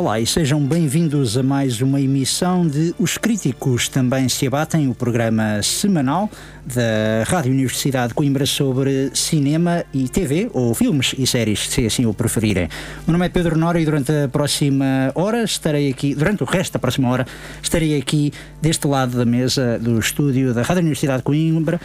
[0.00, 4.94] Olá e sejam bem-vindos a mais uma emissão de Os Críticos Também Se Abatem, o
[4.94, 6.30] programa semanal
[6.64, 12.06] da Rádio Universidade de Coimbra sobre cinema e TV, ou filmes e séries, se assim
[12.06, 12.64] o preferirem.
[12.64, 16.46] O meu nome é Pedro Nora e durante a próxima hora estarei aqui, durante o
[16.46, 17.26] resto da próxima hora,
[17.62, 21.78] estarei aqui deste lado da mesa do estúdio da Rádio Universidade de Coimbra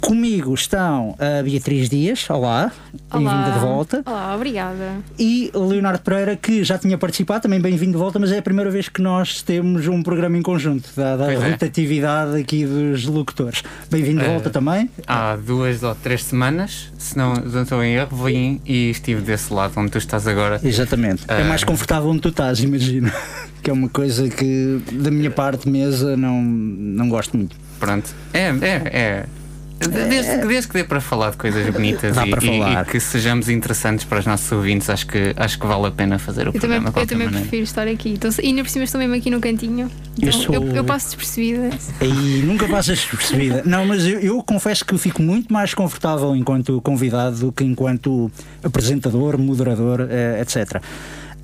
[0.00, 2.70] Comigo estão a Beatriz Dias, olá,
[3.10, 4.02] bem-vinda de volta.
[4.04, 4.96] Olá, obrigada.
[5.18, 8.70] E Leonardo Pereira, que já tinha participado, também bem-vindo de volta, mas é a primeira
[8.70, 11.50] vez que nós temos um programa em conjunto, dada a é.
[11.50, 13.62] rotatividade aqui dos locutores.
[13.90, 14.90] Bem-vindo de Eh, volta também.
[15.06, 19.52] Há duas ou três semanas, se não, não estou em erro, vim e estive desse
[19.54, 20.60] lado onde tu estás agora.
[20.62, 21.24] Exatamente.
[21.28, 23.10] É eh, mais confortável onde tu estás, imagino.
[23.62, 27.56] que é uma coisa que, da minha parte, mesa, não, não gosto muito.
[27.80, 28.14] Pronto.
[28.34, 29.26] É, é, é.
[29.78, 32.86] Desde, desde que dê para falar de coisas bonitas Dá e, para e- falar.
[32.86, 36.18] e que sejamos interessantes para os nossos ouvintes, acho que, acho que vale a pena
[36.18, 37.40] fazer o Eu também, programa de eu também maneira.
[37.42, 38.10] prefiro estar aqui.
[38.10, 39.90] Então, e ainda por cima estou mesmo aqui no cantinho.
[40.16, 41.70] Então, Eu sou- eu, eu passo despercebida.
[42.00, 43.62] E nunca passas despercebida.
[43.66, 48.30] Não, mas eu, eu confesso que fico muito mais confortável enquanto convidado do que enquanto
[48.62, 50.80] apresentador, moderador, eh, etc.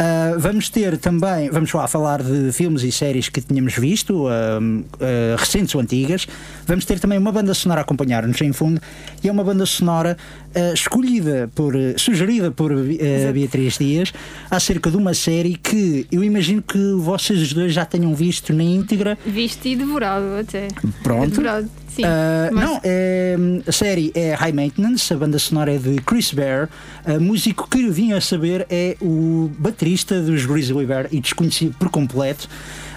[0.03, 4.59] Ah, vamos ter também, vamos lá falar de filmes e séries que tínhamos visto, ah,
[4.99, 6.27] ah, recentes ou antigas.
[6.67, 8.81] Vamos ter também uma banda sonora a acompanhar-nos em fundo,
[9.23, 10.17] e é uma banda sonora
[10.55, 14.13] ah, escolhida por, sugerida por ah, Beatriz Dias,
[14.51, 18.63] acerca de uma série que eu imagino que vocês os dois já tenham visto na
[18.63, 19.19] íntegra.
[19.27, 20.69] Visto e devorado até.
[21.03, 21.31] Pronto.
[21.31, 22.03] Devorado, sim.
[22.05, 26.33] Ah, Mas- Não, é, a série é High Maintenance, a banda sonora é de Chris
[26.33, 26.69] Bear.
[27.05, 31.75] A músico que eu vim a saber é o baterista dos Grizzly Bear e desconhecido
[31.79, 32.49] por completo.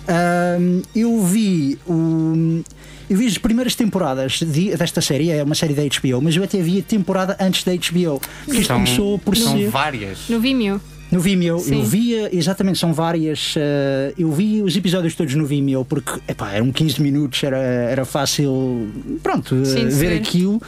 [0.07, 0.57] Ah,
[0.95, 2.61] eu vi o.
[3.09, 6.43] Eu vi as primeiras temporadas de- desta série, é uma série da HBO, mas eu
[6.43, 8.19] até vi a temporada antes da HBO.
[8.45, 9.69] Porque isto São, começou por são ser.
[9.69, 10.29] várias.
[10.29, 10.81] No Vimeo.
[11.11, 11.75] No Vimeo, Sim.
[11.79, 13.53] eu via, exatamente, são várias.
[13.55, 18.03] eh, eu vi os episódios todos no Vimeo porque, epá, eram 15 minutos, era, era
[18.03, 18.87] fácil,
[19.21, 20.17] pronto, eh, Sim, ver ver.
[20.17, 20.59] aquilo.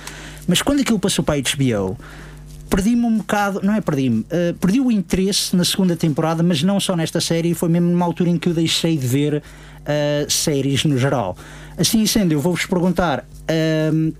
[0.48, 1.98] Mas quando aquilo passou para a HBO,
[2.70, 6.80] perdi-me um bocado, não é perdi-me, eh, perdi o interesse na segunda temporada, mas não
[6.80, 9.42] só nesta série, foi mesmo numa altura em que eu deixei de ver
[9.86, 11.38] eh, séries no geral.
[11.78, 13.26] Assim sendo, eu vou-vos perguntar.
[13.48, 14.12] ehm,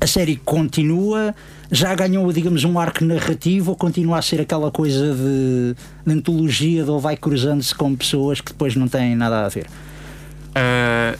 [0.00, 1.34] a série continua,
[1.70, 5.74] já ganhou, digamos, um arco narrativo ou continua a ser aquela coisa de,
[6.06, 9.66] de antologia de ele vai cruzando-se com pessoas que depois não têm nada a ver?
[10.54, 11.14] Ah,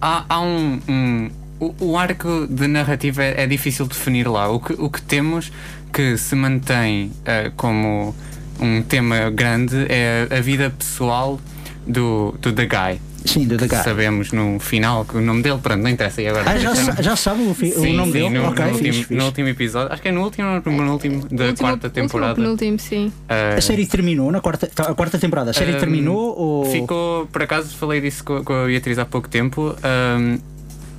[0.00, 0.80] há, há um.
[0.88, 4.48] um- o, o arco de narrativa é, é difícil definir lá.
[4.48, 5.52] O que, o que temos
[5.92, 8.14] que se mantém ah, como
[8.60, 11.40] um tema grande é a vida pessoal
[11.86, 13.00] do, do The Guy.
[13.24, 13.68] Sim, do Guy.
[13.68, 16.20] Sabemos no final que o nome dele, pronto, não interessa.
[16.22, 18.28] E agora Ah, já, sa- já sabe o, fi- o Sim, nome sim, dele?
[18.30, 19.14] No, ok, no fixe, último, fixe.
[19.14, 22.30] no último episódio, acho que é no último ou no último da Último- quarta temporada.
[22.40, 23.12] Último, penúltimo, sim.
[23.28, 25.50] Ah, A série terminou na quarta, tá, a quarta temporada.
[25.50, 26.64] A série Ahm, terminou ou.
[26.70, 29.74] Ficou, por acaso falei disso com, com a Beatriz há pouco tempo.
[29.82, 30.38] ahm,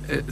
[0.08, 0.22] eh,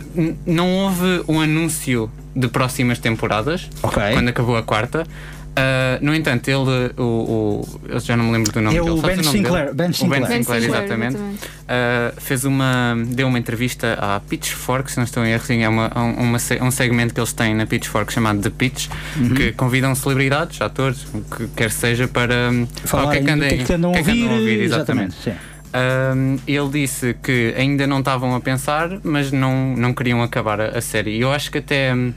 [0.47, 4.02] não houve um anúncio de próximas temporadas Ok.
[4.12, 5.06] quando acabou a quarta.
[5.54, 8.84] Ah, no entanto, ele, o, o- eu já não me lembro do nome É o
[8.84, 9.00] dele.
[9.02, 9.75] Sabes Ben nome Sinclair, dele?
[9.76, 10.20] Ben O Sinclair.
[10.22, 11.14] Ben Ben Sinclair, exatamente.
[11.16, 11.44] exatamente.
[11.44, 15.69] Uh, fez uma deu uma entrevista à Pitchfork, se não estou em erro, sim, é
[15.69, 18.88] uma, um- uma um segmento que eles têm na Pitchfork chamado The Pitch,
[19.19, 19.34] Uhum.
[19.34, 23.31] que convidam celebridades, atores, o que quer seja para hum, Falar o que é que
[23.31, 25.14] é que andam a o que é ouvir, exatamente.
[25.22, 25.32] sim.
[25.75, 30.78] Um, ele disse que ainda não estavam a pensar, mas não, não queriam acabar a,
[30.78, 31.16] a série.
[31.16, 31.94] E eu acho que até.
[31.94, 32.12] hum,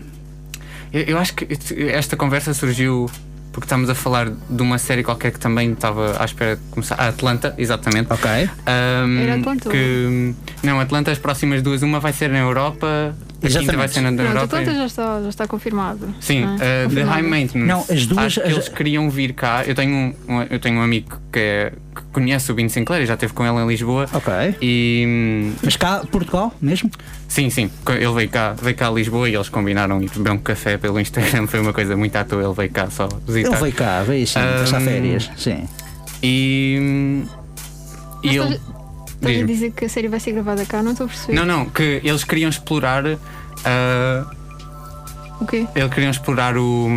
[0.92, 1.48] Eu, eu acho que
[1.92, 3.10] esta conversa surgiu
[3.56, 6.96] porque estamos a falar de uma série qualquer que também estava à espera de começar.
[6.96, 8.12] A Atlanta, exatamente.
[8.12, 8.30] Ok.
[8.30, 9.70] Ahm, Era Atlanta?
[9.70, 14.02] que Não, Atlanta, as próximas duas, uma vai ser na Europa, a quinta vai ser
[14.02, 14.44] na Pronto, Europa.
[14.58, 16.14] Atlanta já está, já está confirmado.
[16.20, 16.86] Sim, é?
[16.86, 17.04] uh, The.
[17.04, 17.58] High Maintenance.
[17.66, 19.64] Não, as duas- Acho que as- eles queriam vir cá.
[19.66, 23.04] Eu tenho um, um- eu tenho um amigo que, é- que conhece o Bino Sinclair
[23.04, 24.08] e já esteve com ele em Lisboa.
[24.14, 24.34] Ok.
[24.62, 26.90] E Mas cá, Portugal mesmo?
[27.28, 30.38] sim, sim, ele veio cá, veio cá a Lisboa e eles combinaram ir beber um
[30.38, 31.46] café pelo Instagram.
[31.52, 32.42] Foi uma coisa muito à toa.
[32.44, 33.52] Ele veio cá só visitar.
[33.52, 35.30] Ele veio cá, veio assim, passar Ahm, férias.
[35.38, 35.68] Sim.
[36.24, 37.24] E,
[38.24, 38.56] e Mas ele.
[38.56, 38.76] estás-
[39.42, 40.82] a dizer que a série vai ser gravada cá?
[40.84, 41.34] Não estou a perceber.
[41.34, 43.06] Não, não, que eles queriam explorar.
[43.06, 43.18] uh,
[45.42, 45.66] O quê?
[45.76, 46.88] Eles queriam explorar o-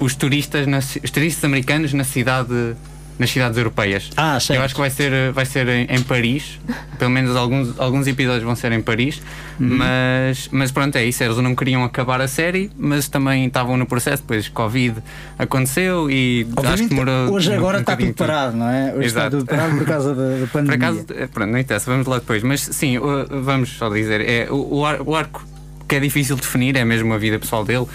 [0.00, 2.74] os turistas, na os turistas americanos na cidade,
[3.18, 4.10] nas cidades europeias.
[4.16, 4.58] Ah, certo.
[4.60, 6.58] Eu acho que vai ser, vai ser em, em Paris.
[6.98, 9.20] Pelo menos alguns, alguns episódios vão ser em Paris.
[9.58, 9.76] Uhum.
[9.76, 11.22] Mas, mas pronto, é isso.
[11.24, 14.22] Eles não queriam acabar a série, mas também estavam no processo.
[14.22, 14.96] Depois Covid
[15.38, 17.32] aconteceu e acho que Obviamente, demorou.
[17.34, 18.94] hoje agora um está tudo parado, não é?
[18.94, 19.36] Hoje está Exato.
[19.38, 20.76] tudo parado por causa da, da Por pandemia.
[20.76, 22.42] acaso, eh, pronto, não interessa, vamos lá depois.
[22.42, 22.98] Mas sim,
[23.42, 25.44] vamos só dizer, é, o, o ar- o arco
[25.88, 27.86] que é difícil de definir é mesmo a vida pessoal dele,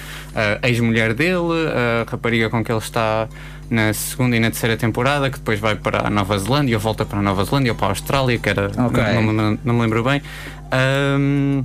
[0.62, 1.38] a ex-mulher dele,
[2.08, 3.28] a rapariga com que ele está
[3.74, 7.04] na segunda e na terceira temporada, que depois vai para a Nova Zelândia, ou volta
[7.06, 8.68] para a Nova Zelândia ou para a Austrália, que era.
[8.78, 9.04] Ok.
[9.16, 10.22] Não, não- não me lembro bem.
[10.72, 11.64] Ahm,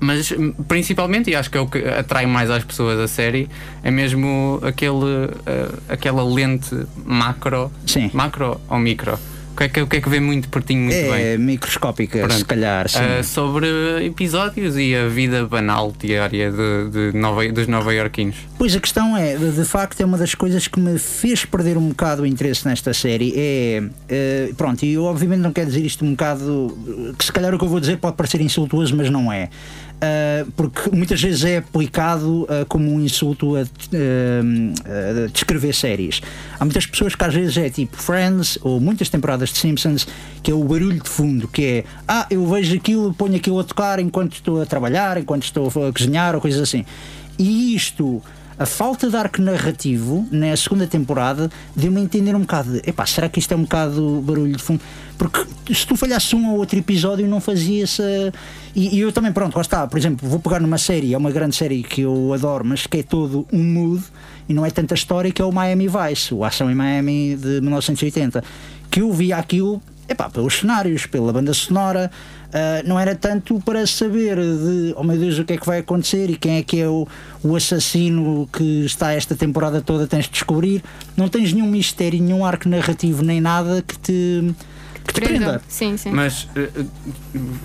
[0.00, 0.32] mas
[0.68, 3.48] principalmente, e acho que é o que atrai mais às pessoas a série,
[3.82, 6.74] é mesmo aquele, ah, aquela lente
[7.04, 7.70] macro.
[7.86, 8.10] Sim.
[8.12, 9.18] Macro ou micro?
[9.54, 11.26] O que é que, o que, é que vê muito pertinho, muito bem?
[11.26, 12.34] É microscópica, Pronto.
[12.34, 12.86] se calhar.
[12.96, 18.34] Ah, sobre episódios e a vida banal diária de, de Nova, dos nova-iorquinos.
[18.58, 21.90] Pois a questão é, de, facto, é uma das coisas que me fez perder um
[21.90, 23.32] bocado o interesse nesta série.
[23.36, 23.82] É.
[24.08, 27.14] eh, pronto, e eu obviamente não quero dizer isto um bocado.
[27.16, 29.50] que se calhar o que eu vou dizer pode parecer insultuoso, mas não é.
[30.04, 36.20] Ah, porque muitas vezes é aplicado ah, como um insulto a, ah, a descrever séries.
[36.58, 40.06] Há muitas pessoas que às vezes é tipo Friends ou muitas temporadas de Simpsons,
[40.42, 43.64] que é o barulho de fundo, que é ah, eu vejo aquilo, ponho aquilo a
[43.64, 46.84] tocar enquanto estou a trabalhar, enquanto estou a cozinhar ou coisas assim.
[47.38, 48.22] E isto,
[48.58, 53.04] a falta de arco narrativo na segunda temporada, deu-me a entender um bocado de, epá,
[53.04, 54.80] será que isto é um bocado barulho de fundo?
[55.18, 58.32] Porque se tu falhasses um ou outro episódio, não fazia essa.
[58.74, 59.86] E, e eu também, pronto, lá está.
[59.86, 62.98] Por exemplo, vou pegar numa série, é uma grande série que eu adoro, mas que
[62.98, 64.02] é todo um mood
[64.48, 67.60] e não é tanta história, que é o Miami Vice, o Ação em Miami de
[67.60, 68.42] 1980.
[68.90, 72.10] Que eu via aquilo, epá, pelos cenários, pela banda sonora.
[72.54, 75.80] Uh, não era tanto para saber de, oh meu Deus, o que é que vai
[75.80, 77.04] acontecer e quem é que é o,
[77.42, 80.80] o assassino que está esta temporada toda, tens de descobrir.
[81.16, 84.54] Não tens nenhum mistério, nenhum arco narrativo, nem nada que te,
[85.04, 85.38] que te Prenda.
[85.46, 85.62] prenda.
[85.66, 86.10] Sim, sim.
[86.12, 86.68] Mas eh,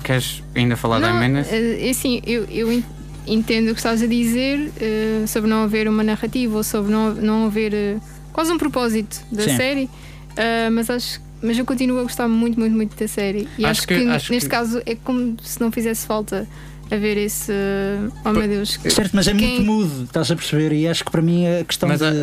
[0.03, 2.83] queres ainda falar da não, eh, é assim, eu, eu en-
[3.27, 7.13] entendo o que estás a dizer eh, sobre não haver uma narrativa ou sobre não,
[7.13, 7.97] não haver eh,
[8.33, 9.55] quase um propósito da Sim.
[9.55, 9.89] série,
[10.35, 13.47] eh, mas acho mas eu continuo a gostar muito, muito, muito da série.
[13.57, 16.47] E Acho acho, que- que, acho neste que- caso é como se não fizesse falta
[16.91, 17.51] haver esse.
[17.51, 18.77] eh, Oh meu Deus.
[18.77, 20.71] que- Certo, mas é Quem- muito mudo, estás a perceber?
[20.73, 22.05] E acho que para mim a questão Mas de.
[22.05, 22.13] a- a-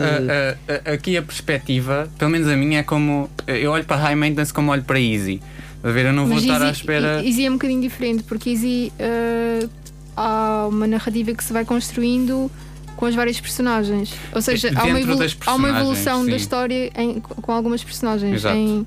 [0.89, 3.31] a- a- aqui a perspectiva, pelo menos a minha, é como.
[3.47, 5.41] Eu olho para High Maintenance como olho para Easy.
[5.85, 7.25] A ver, eu não vou Mas estar à Easy, espera.
[7.25, 9.69] Easy é um bocadinho diferente, porque Easy eh,
[10.17, 12.51] há uma narrativa que se vai construindo
[12.97, 14.13] com as várias personagens.
[14.35, 16.31] Ou seja, há uma, evolu- há uma evolução sim.
[16.31, 18.35] da história em- com algumas personagens.
[18.37, 18.57] Exato.
[18.57, 18.87] Em,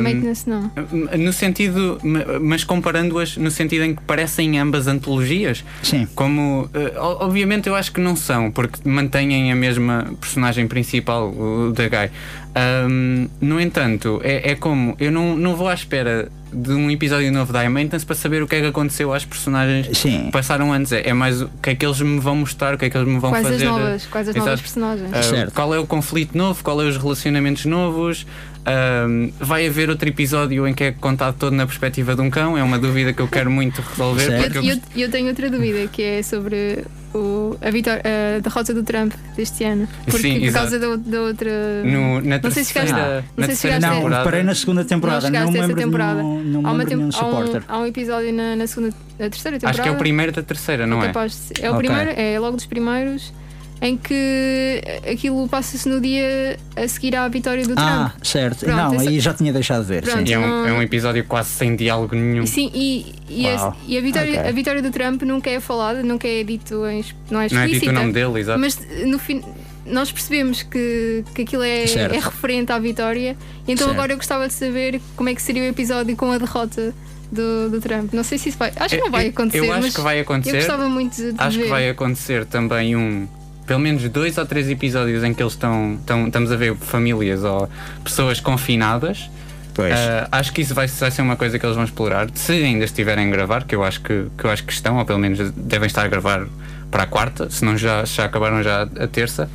[0.00, 0.70] Maintenance, não.
[1.18, 6.06] No sentido, ma- mas comparando-as no sentido em que parecem ambas antologias, Sim.
[6.14, 11.72] como eh, obviamente eu acho que não são, porque mantêm a mesma personagem principal, o
[11.74, 12.10] da Guy.
[12.54, 17.30] Ahm, no entanto, é, é como eu não, não vou à espera de um episódio
[17.30, 20.26] novo da Maintenance para saber o que é que aconteceu às personagens Sim.
[20.26, 20.90] que passaram antes.
[20.92, 22.96] É, é mais o que é que eles me vão mostrar, o que é que
[22.96, 23.64] eles me vão Quais fazer.
[23.66, 24.46] as novas, quais as Exato.
[24.50, 25.26] novas personagens?
[25.26, 25.52] Certo.
[25.52, 28.26] qual é o conflito novo, qual é os relacionamentos novos.
[28.68, 32.58] Ahm, vai haver outro episódio em que é contado todo na perspectiva de um cão,
[32.58, 34.50] é uma dúvida que eu quero muito resolver.
[34.56, 38.02] Eu E eu, eu tenho outra dúvida que é sobre o, a, vitória,
[38.36, 39.86] a derrota do Trump deste ano.
[40.04, 40.70] Porque Sim, por exato.
[40.70, 41.50] causa da, da outra.
[41.84, 42.92] No, na Não sei se chegaste-
[43.36, 44.24] não sei se chegaste a- Não, temporada.
[44.24, 46.22] parei na segunda temporada, não, chegaste me a essa lembro de temporada.
[46.24, 49.30] nenhum, não me há, lembro tem- há, um, há um episódio na, na segunda, na
[49.30, 49.70] terceira temporada.
[49.70, 51.12] Acho que é o primeiro da terceira, não é?
[51.28, 51.62] ser.
[51.64, 51.86] É o Ok.
[51.88, 53.32] primeiro, é logo dos primeiros,
[53.80, 58.24] em que aquilo passa-se no dia a seguir à vitória do Ah, Trump.
[58.24, 58.64] certo.
[58.64, 60.02] Pronto, não, essa- aí já tinha deixado de ver.
[60.02, 60.26] Pronto.
[60.26, 60.32] Sim.
[60.34, 62.46] É um, é um episódio quase sem diálogo nenhum.
[62.46, 63.76] Sim, e, e, Uau.
[63.86, 64.48] e a, vitória, Ok.
[64.48, 67.66] a vitória do Trump nunca é falada, nunca é dito em, não é Não é
[67.66, 67.80] explícita.
[67.80, 68.58] dito o nome dele, exato.
[68.58, 69.42] Mas no fim
[69.84, 73.36] nós percebemos que, que aquilo é, é referente à vitória.
[73.68, 73.90] Então Certo.
[73.92, 76.92] agora eu gostava de saber como é que seria o episódio com a derrota
[77.30, 78.12] do, do Trump.
[78.12, 78.72] Não sei se isso vai.
[78.74, 79.58] Acho que não vai Eu- acontecer.
[79.64, 80.56] Eu acho mas que vai Eu acontecer.
[80.56, 81.64] gostava muito de, de Acho ver.
[81.64, 83.28] que vai acontecer também um
[83.66, 87.42] pelo menos dois ou três episódios em que eles estão, estão estamos a ver famílias
[87.44, 87.68] ou
[88.04, 89.28] pessoas confinadas.
[89.74, 89.92] Pois.
[89.92, 92.28] Uh, acho que isso vai, vai, ser uma coisa que eles vão explorar.
[92.34, 95.04] Se ainda estiverem a gravar, que eu acho que, que eu acho que estão, ou
[95.04, 96.46] pelo menos devem estar a gravar
[96.90, 99.50] para a quarta, se não já, já acabaram já a terça.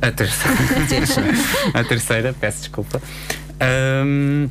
[0.00, 0.48] A terça.
[0.48, 1.20] a, terça.
[1.74, 3.02] a terceira, peço desculpa.
[4.06, 4.48] Um,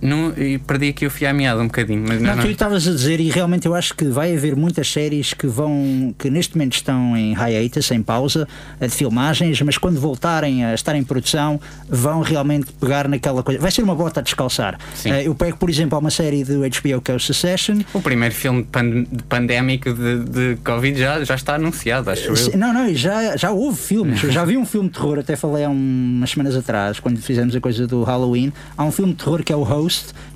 [0.00, 2.04] não, e perdi aqui o fio à meada um bocadinho.
[2.06, 4.90] Mas não, não, tu estavas a dizer, e realmente eu acho que vai haver muitas
[4.90, 8.46] séries que vão, que neste momento estão em hiatus, em pausa,
[8.80, 13.60] de filmagens, mas quando voltarem a estar em produção, vão realmente pegar naquela coisa.
[13.60, 14.78] Vai ser uma bota a descalçar.
[14.94, 15.10] Sim.
[15.10, 17.80] Eu pego, por exemplo, a uma série do HBO que é o Succession.
[17.92, 22.28] O primeiro filme de, pan de pandémico de, de Covid já, já está anunciado, acho
[22.28, 22.58] eu.
[22.58, 24.20] Não, não, já, já houve filmes.
[24.20, 27.60] Já vi um filme de terror, até falei há umas semanas atrás, quando fizemos a
[27.60, 28.52] coisa do Halloween.
[28.76, 29.87] Há um filme de terror que é o Host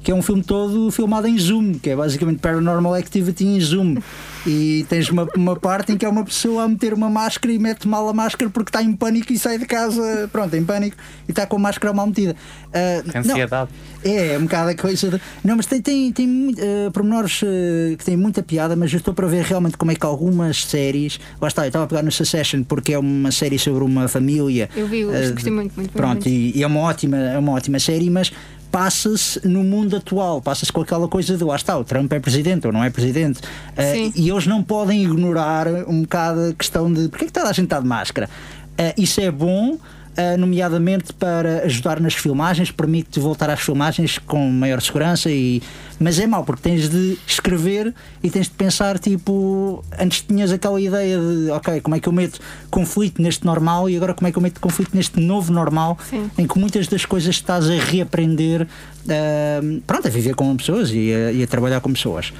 [0.03, 3.97] que é um filme todo filmado em zoom, que é basicamente Paranormal Activity em zoom.
[4.45, 7.59] E tens uma, uma parte em que é uma pessoa a meter uma máscara e
[7.59, 10.97] mete mal a máscara porque está em pânico e sai de casa, pronto, em pânico
[11.29, 12.35] e está com a máscara mal metida.
[12.69, 13.71] Uh, Ansiedade.
[14.05, 15.11] Não, é, é um bocado a coisa.
[15.11, 18.99] De, não, mas tem, tem, tem uh, pormenores uh, que têm muita piada, mas eu
[18.99, 21.21] estou para ver realmente como é que algumas séries.
[21.41, 24.69] Lá está, eu estava a pegar no Succession porque é uma série sobre uma família.
[24.75, 25.93] Eu vi, eu uh, gostei muito, muito.
[25.93, 26.29] Pronto, muito.
[26.29, 28.33] E, e é uma ótima, é uma ótima série, mas
[28.73, 32.67] passa-se no mundo atual, passa-se com aquela coisa de lá está, o Trump é presidente
[32.67, 33.39] ou não é presidente.
[33.41, 37.51] Uh, e eles não podem ignorar um bocado a questão de porque é que toda
[37.51, 38.31] a gente está de máscara.
[38.71, 39.79] Uh, isso é bom.
[40.13, 45.63] Uh, nomeadamente para ajudar nas filmagens, permite voltar às filmagens com maior segurança, e...
[45.99, 50.79] mas é mau porque tens de escrever e tens de pensar, tipo, antes tinhas aquela
[50.79, 52.39] ideia de ok, como é que eu meto
[52.71, 56.31] conflito neste normal e agora como é que eu meto conflito neste novo normal, Sim.
[56.37, 58.63] em que muitas das coisas estás a reaprender,
[59.07, 62.35] uh, pronto, a viver com pessoas e a, e a trabalhar com pessoas.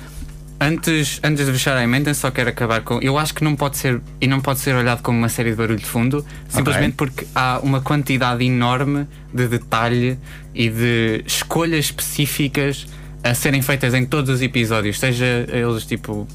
[0.63, 3.01] Antes, antes de fechar a emenda, só quero acabar com.
[3.01, 5.57] Eu acho que não pode ser e não pode ser olhado como uma série de
[5.57, 7.09] barulho de fundo, simplesmente okay.
[7.09, 10.17] porque há uma quantidade enorme de detalhe
[10.55, 12.87] e de escolhas específicas
[13.25, 16.29] a serem feitas em todos os episódios, seja eles tipo uh,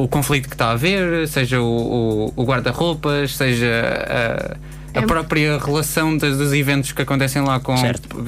[0.00, 5.58] o conflito que está a haver, seja o, o, o guarda-roupas, seja uh, a própria
[5.58, 7.76] relação dos, dos, eventos que acontecem lá com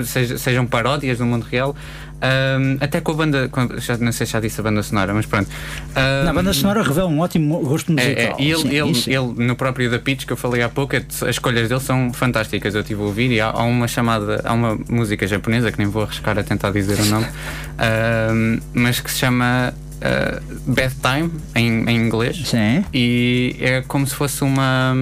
[0.05, 1.75] seja, sejam paródias do mundo real
[2.23, 5.13] um, até com a banda com, já, não sei se já disse a banda sonora
[5.13, 5.51] mas pronto.
[5.97, 8.63] Um, a banda sonora revela um ótimo gosto musical é, é, e ele,
[8.95, 11.81] Sim, ele, ele, no próprio da Pitch que eu falei há pouco as escolhas dele
[11.81, 12.75] são fantásticas.
[12.75, 15.89] Eu estive a ouvir e há, há, uma chamada há uma música japonesa que nem
[15.89, 17.27] vou arriscar a tentar dizer o nome
[18.33, 22.43] um, mas que se chama uh, Bedtime em, em inglês.
[22.47, 22.85] Sim.
[22.95, 24.95] e é como se fosse uma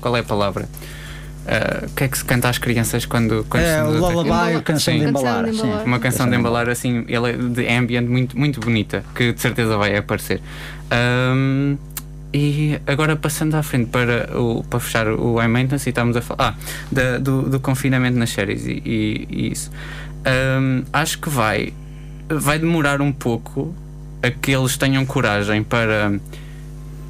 [0.00, 0.68] qual é a palavra
[1.48, 4.62] o uh, que é que se canta às crianças quando, quando é, o lullaby, a
[4.62, 5.44] canção de embalar.
[5.46, 5.86] Canção de embalar.
[5.86, 9.76] Uma canção de embalar assim, ela é de ambient muito, muito bonita, que de certeza
[9.76, 10.40] vai aparecer.
[10.92, 11.78] Um,
[12.32, 16.50] e agora passando à frente para, o, para fechar o iMaintenance e estamos a falar
[16.50, 16.54] ah,
[16.92, 19.70] da, do, do, confinamento nas séries e, e, e isso.
[20.60, 21.72] Um, acho que vai,
[22.28, 23.74] vai demorar um pouco
[24.22, 26.12] a que eles tenham coragem para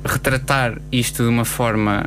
[0.04, 2.04] retratar isto de uma forma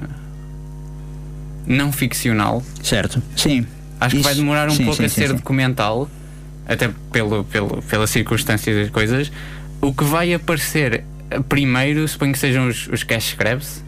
[1.65, 2.63] não ficcional.
[2.83, 3.65] Certo, sim.
[3.99, 6.09] Acho Isso, que vai demorar um sim, pouco sim, a sim, ser documental,
[6.67, 9.31] até pelo, pelo, pelas circunstâncias das coisas.
[9.79, 11.03] O que vai aparecer
[11.47, 13.83] primeiro, suponho que sejam os, os cash grabs.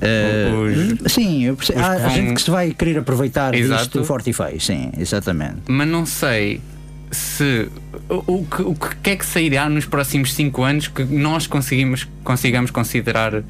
[0.00, 1.80] Uh, Os- sim, eu percebo.
[1.80, 3.98] há, vão- gente que se vai querer aproveitar Exato.
[4.00, 5.56] disto e feio, sim, exatamente.
[5.66, 6.60] Mas não sei
[7.10, 7.68] se
[8.08, 12.06] o, o que, o que é que sairá nos próximos 5 anos que nós conseguimos,
[12.22, 13.42] consigamos considerar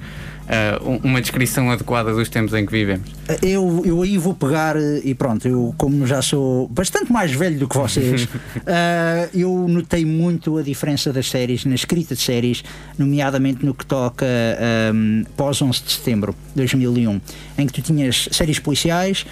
[0.48, 3.08] uh, um- uma descrição adequada dos tempos em que vivemos.
[3.42, 7.58] Eu, eu aí vou pegar eh, e pronto, eu como já sou bastante mais velho
[7.58, 8.26] do que vocês,
[8.66, 12.64] eh, eu notei muito a diferença das séries, na escrita de séries,
[12.98, 17.20] nomeadamente no que toca ehm, pós 11 de setembro de 2001,
[17.58, 19.24] em que tu tinhas séries policiais.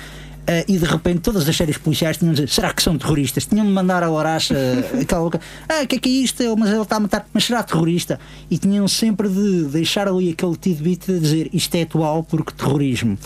[0.47, 3.47] Eh, e de repente todas as séries policiais tinham de dizer será que são terroristas?
[3.47, 4.55] Tinham de mandar a Laracha
[5.01, 6.57] aquela louca, ah, o que é que é isto?
[6.57, 8.19] Mas ele está a matar, mas será terrorista?
[8.51, 13.19] E tinham sempre de deixar ali aquele tidbit de dizer isto é atual porque terrorismo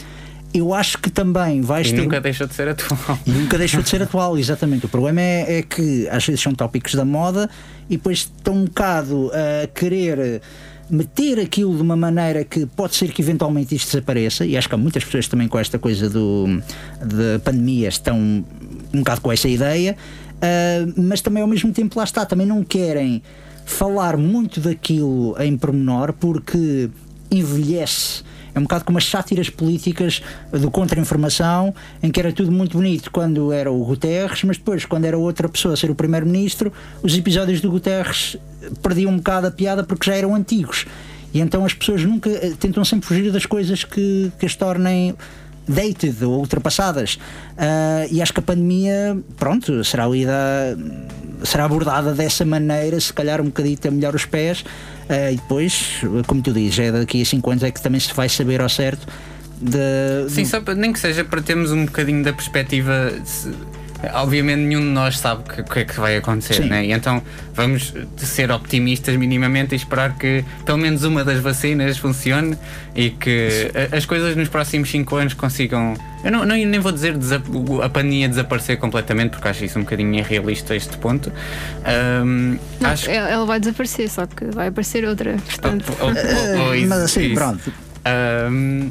[0.53, 2.03] eu acho que também vais E ter.
[2.03, 3.19] nunca deixa de ser atual.
[3.25, 4.87] E nunca deixou de ser atual, exatamente.
[4.87, 7.49] O problema é, é que às vezes são tópicos da moda
[7.89, 10.43] e depois estão um bocado a querer
[10.90, 14.75] meter aquilo de uma maneira que pode ser que eventualmente isto desapareça, e acho que
[14.75, 16.47] há muitas pessoas também com esta coisa do,
[17.00, 19.97] da pandemia estão um bocado com essa ideia,
[20.40, 23.23] ah, mas também ao mesmo tempo lá está, também não querem
[23.64, 26.90] falar muito daquilo em pormenor porque
[27.30, 28.23] envelhece.
[28.54, 33.11] É um bocado como as sátiras políticas do contra-informação, em que era tudo muito bonito
[33.11, 37.16] quando era o Guterres, mas depois, quando era outra pessoa a ser o primeiro-ministro, os
[37.16, 38.37] episódios do Guterres
[38.83, 40.87] perdiam um bocado a piada porque já eram antigos.
[41.33, 45.14] E então as pessoas nunca eh, tentam sempre fugir das coisas que, que as tornem
[45.69, 47.14] dated ou ultrapassadas.
[47.14, 50.33] Uh, e acho que a pandemia, pronto, será lida,
[51.44, 54.61] será abordada dessa maneira, se calhar um bocadito a melhor os pés.
[55.09, 58.12] Uh, e depois, como tu dizes, é daqui a 5 anos é que também se
[58.14, 59.06] vai saber ao certo.
[59.61, 60.49] De, Sim, de...
[60.49, 63.12] só para, nem que seja para termos um bocadinho da perspectiva.
[63.25, 63.52] Se,
[64.14, 66.87] obviamente nenhum de nós sabe o que, que, é que vai acontecer, né?
[66.87, 67.23] E então
[67.54, 72.57] vamos ser optimistas minimamente e esperar que pelo menos uma das vacinas funcione
[72.95, 75.95] e que as coisas nos próximos 5 anos consigam.
[76.25, 77.14] Eu não, não, nem vou dizer
[77.83, 81.33] a pandemia desaparecer completamente, porque acho isso um bocadinho irrealista a este ponto.
[82.25, 83.11] Um, não, acho...
[83.11, 85.37] Ela vai desaparecer, só que vai aparecer outra.
[85.37, 85.92] Portanto...
[86.00, 87.35] Oh, oh, oh, isso, Mas assim, isso.
[87.35, 87.73] pronto.
[88.50, 88.90] Um,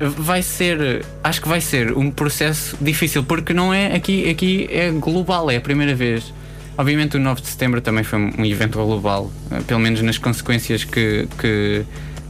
[0.00, 4.90] vai ser, acho que vai ser um processo difícil, porque não é aqui, aqui é
[4.90, 6.32] global, é a primeira vez.
[6.78, 10.82] Obviamente o 9 de setembro também foi um evento global, eh, pelo menos nas consequências
[10.82, 11.84] que, que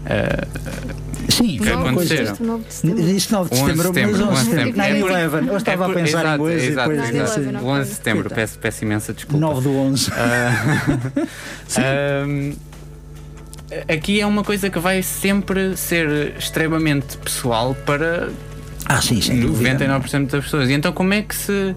[0.07, 2.33] uh, Sim, que aconteceram.
[2.33, 5.09] Disse 9 de setembro, mas 11 de setembro.
[5.09, 5.49] 9-11.
[5.49, 7.15] Eu estava a pensar exato, em coisas exato, depois.
[7.15, 7.67] exato.
[7.67, 9.47] 11 de setembro, peço, peço imensa desculpa.
[9.47, 10.11] 9 do 11.
[10.11, 10.15] Uh,
[11.79, 12.57] uh,
[13.89, 18.29] aqui é uma coisa que vai sempre ser extremamente pessoal para
[18.87, 20.69] ah, sim, 99% das pessoas.
[20.69, 21.77] E então como é que se.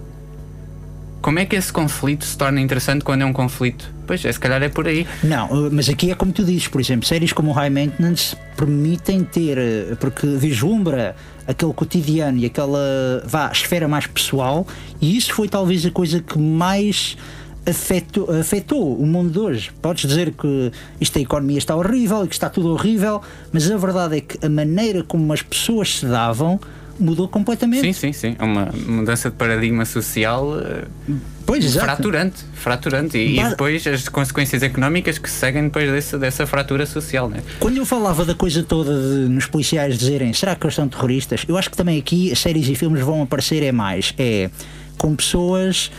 [1.22, 3.90] Como é que esse conflito se torna interessante quando é um conflito?
[4.06, 5.08] Pois é, se calhar é por aí.
[5.24, 9.58] Não, mas aqui é como tu dizes, por exemplo, séries como High Maintenance permitem ter,
[10.02, 11.16] porque vislumbra
[11.48, 14.68] aquele cotidiano e aquela vá, esfera mais pessoal,
[15.00, 17.16] e isso foi talvez a coisa que mais
[17.66, 19.72] afetou, afetou o mundo de hoje.
[19.82, 23.78] Podes dizer que isto a economia está horrível e que está tudo horrível, mas a
[23.78, 26.60] verdade é que a maneira como as pessoas se davam
[27.00, 27.82] mudou completamente.
[27.82, 28.36] Sim, sim, sim.
[28.38, 30.86] É uma mudança de paradigma social eh,
[31.46, 32.44] pois, fraturante.
[32.54, 33.18] fraturante.
[33.18, 37.30] E, e, depois as consequências económicas que seguem depois dessa, dessa fratura social.
[37.30, 37.42] Né?
[37.60, 41.44] Quando eu falava da coisa toda de, nos policiais dizerem será que eles são terroristas,
[41.48, 44.14] eu acho que também aqui as séries e filmes vão aparecer é mais.
[44.18, 44.50] É
[44.98, 45.92] com pessoas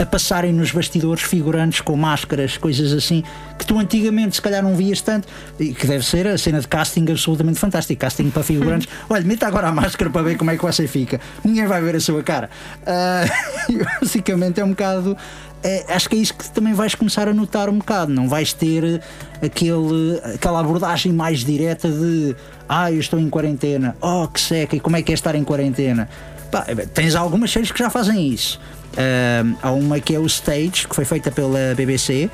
[0.00, 3.22] a passarem nos bastidores figurantes com máscaras, coisas assim,
[3.58, 5.28] que tu antigamente se calhar não vias tanto,
[5.58, 8.06] e que deve ser a cena de casting absolutamente fantástica.
[8.06, 8.88] Casting para figurantes.
[9.10, 11.20] Olha, meta agora a máscara para ver como é que você fica.
[11.44, 12.48] Ninguém vai ver a sua cara.
[12.80, 15.14] Uh, basicamente é um bocado.
[15.62, 18.10] É, acho que é isso que também vais começar a notar um bocado.
[18.10, 19.02] Não vais ter
[19.42, 22.34] aquele, aquela abordagem mais direta de
[22.66, 25.44] ah, eu estou em quarentena, oh que seca, e como é que é estar em
[25.44, 26.08] quarentena?
[26.50, 28.58] Pá, tens algumas séries que já fazem isso.
[28.92, 32.30] Uh, há uma que é o Stage, que foi feita pela BBC, uh,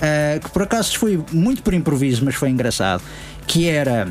[0.00, 3.02] ah, que por acaso foi muito por improviso, mas foi engraçado,
[3.46, 4.08] que era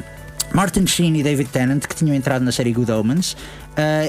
[0.54, 3.38] Martin Sheen e David Tennant, que tinham entrado na série Good Omens, uh,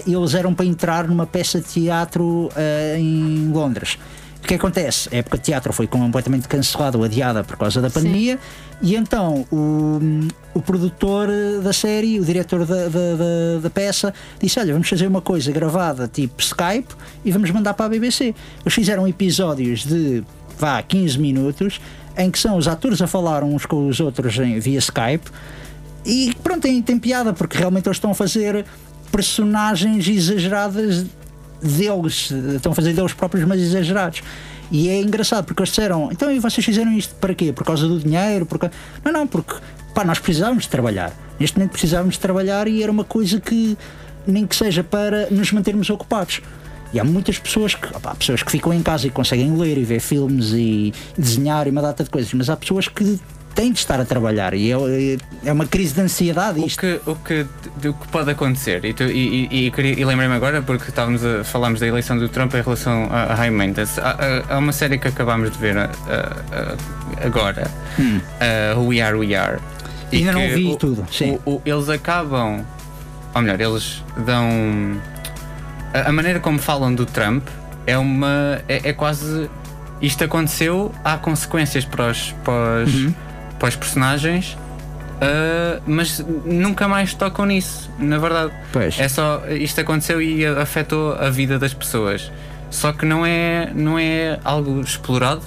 [0.07, 2.51] eles eram para entrar numa peça de teatro
[2.97, 3.99] em Londres.
[4.43, 5.09] O que acontece?
[5.13, 8.35] A época de teatro foi completamente cancelada ou adiada por causa da pandemia.
[8.35, 9.99] Sim e então o,
[10.59, 11.29] o produtor
[11.63, 15.53] da série, o diretor da, da, da, da, peça, disse: Olha, vamos fazer uma coisa
[15.53, 16.95] gravada tipo Skype
[17.25, 18.35] e vamos mandar para a BBC.
[18.65, 20.25] Eles fizeram episódios de
[20.59, 21.81] vá 15 minutos
[22.17, 25.31] em que são os atores a falar uns com os outros em, via Skype
[26.05, 28.65] e pronto, tem, tem piada porque realmente eles estão a fazer
[29.13, 31.07] personagens exageradas
[31.63, 34.23] deles, estão a fazer deles próprios, mas exagerados.
[34.71, 37.53] E é engraçado porque eles disseram: então e vocês fizeram isto para quê?
[37.53, 38.45] Por causa do dinheiro?
[38.45, 38.59] Por.
[39.05, 39.55] Não, não, porque
[39.99, 41.13] pá, nós precisávamos de trabalhar.
[41.41, 43.77] Neste momento precisávamos de trabalhar e era uma coisa que
[44.25, 46.41] nem que seja para nos mantermos ocupados.
[46.93, 49.77] E há muitas pessoas que, opa, há pessoas que ficam em casa e conseguem ler
[49.77, 53.19] e ver filmes e desenhar e uma data de coisas, mas há pessoas que
[53.57, 56.65] tem de estar a trabalhar e é, é uma crise de ansiedade.
[56.65, 56.79] Isto.
[56.79, 60.35] O, que, o, que, o que pode acontecer, e, tu, e, e, e, e lembrei-me
[60.35, 64.01] agora porque estávamos a, falámos da eleição do Trump em relação a, a High Maintenance.
[64.01, 68.21] Há, há, uma série que acabámos de ver a, a, agora, hum.
[68.87, 69.59] We Are, We Are.
[70.11, 71.07] E Ainda não vi o, tudo.
[71.11, 71.39] Sim.
[71.45, 72.65] O, eles acabam,
[73.35, 75.01] ou melhor, eles dão.
[75.93, 77.47] A, maneira como falam do Trump
[77.87, 78.63] é uma.
[78.69, 79.51] é, é quase
[80.01, 83.15] isto aconteceu, há consequências para os, para os, uhum
[83.59, 84.57] para os personagens,
[85.17, 88.53] uh, mas nunca mais tocam nisso, na verdade.
[88.73, 88.99] Pois.
[88.99, 92.31] É só isto aconteceu e afetou a vida das pessoas.
[92.71, 95.43] Só que não é, não é algo explorado.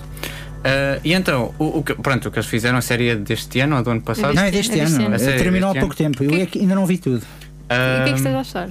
[0.61, 3.77] Uh, e então, o, o, que, pronto, o que eles fizeram, a série deste ano
[3.77, 4.33] ou do ano passado?
[4.33, 5.07] Não, é deste é ano.
[5.07, 5.17] ano.
[5.17, 6.23] Terminou há pouco tempo.
[6.23, 7.23] Eu ainda não vi tudo.
[7.69, 8.69] e o que é que estás a achar?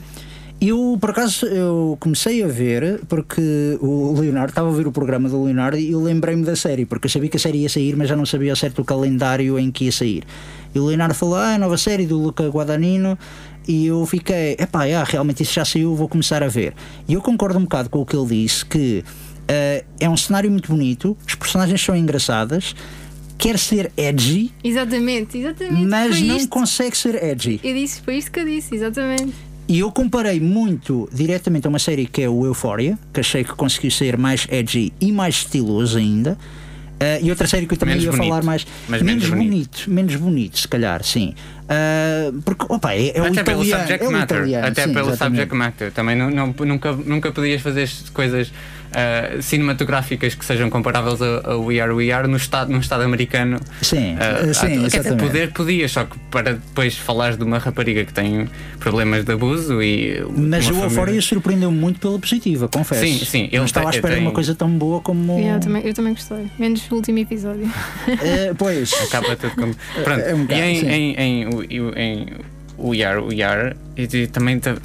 [0.61, 5.27] Eu, por acaso, eu comecei a ver porque o Leonardo estava a ver o programa
[5.27, 7.97] do Leonardo e eu lembrei-me da série, porque eu sabia que a série ia sair,
[7.97, 10.23] mas já não sabia certo o calendário em que ia sair.
[10.75, 13.19] E o Leonardo falou: Ah, nova série do Luca Guadagnino.
[13.67, 16.75] E eu fiquei: Epá, ah, realmente isso já saiu, vou começar a ver.
[17.09, 19.03] E eu concordo um bocado com o que ele disse: que
[19.51, 22.75] uh, é um cenário muito bonito, as personagens são engraçadas,
[23.37, 25.87] quer ser edgy, Exatamente, exatamente.
[25.87, 26.49] mas foi não isto.
[26.49, 27.61] consegue ser edgy.
[27.63, 29.33] Eu disse, foi isto que eu disse, exatamente.
[29.69, 33.53] E eu comparei muito diretamente a uma série que é o Euphoria, que achei que
[33.55, 36.37] conseguiu ser mais edgy e mais estiloso ainda.
[36.99, 38.67] Ah, e outra série que eu também Menos ia bonito, falar mais.
[38.89, 39.49] mas menos bonito.
[39.49, 39.91] bonito.
[39.91, 41.35] Menos bonito, se calhar, sim.
[41.73, 43.81] Ah, porque, opa, é, é o Até pelo italiano.
[43.83, 44.37] subject é o matter.
[44.39, 45.37] italiano, Até sim, pelo exatamente.
[45.39, 45.93] subject matter.
[45.93, 48.53] Também não, não- nunca, nunca podias fazer coisas
[48.93, 53.05] ah, cinematográficas que sejam comparáveis a, a We Are We Are no estado, num estado
[53.05, 53.61] americano.
[53.83, 55.23] Sim, Ah, sim, exatamente.
[55.23, 58.49] poder podias, só que para depois falares de uma rapariga que tem
[58.81, 60.21] problemas de abuso e.
[60.37, 63.03] Mas o família- Euphoria surpreendeu muito pela positiva, confesso.
[63.03, 65.35] Sim, sim, ele Eu não estava à espera de uma coisa tão boa como.
[65.39, 66.47] Yeah, eu, também, eu também gostei.
[66.59, 67.71] Menos o último episódio.
[68.23, 68.93] Eh, pois.
[68.95, 69.75] acaba tudo como.
[70.03, 72.27] Pronto, é um bocado, e em, em, em, em, em
[72.79, 74.77] We Are, We Are, e, também está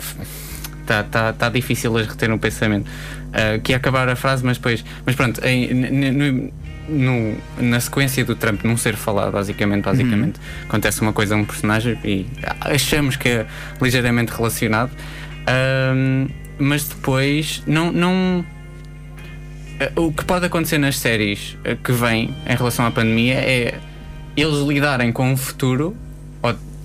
[0.86, 2.88] tá, tá, tá difícil a reter no pensamento.
[2.88, 4.84] Uh, que ia acabar a frase, mas depois.
[5.06, 6.54] Mas pronto, em, n- n-
[6.88, 11.44] no- na sequência do Trump não ser falado, basicamente, basicamente acontece uma coisa a um
[11.44, 12.26] personagem e
[12.62, 13.46] achamos que é
[13.82, 14.92] ligeiramente relacionado.
[15.94, 18.46] Um, mas depois não, não
[19.80, 23.78] eh, o que pode acontecer nas séries eh, que vêm em relação à pandemia é
[24.38, 25.96] eles lidarem com um futuro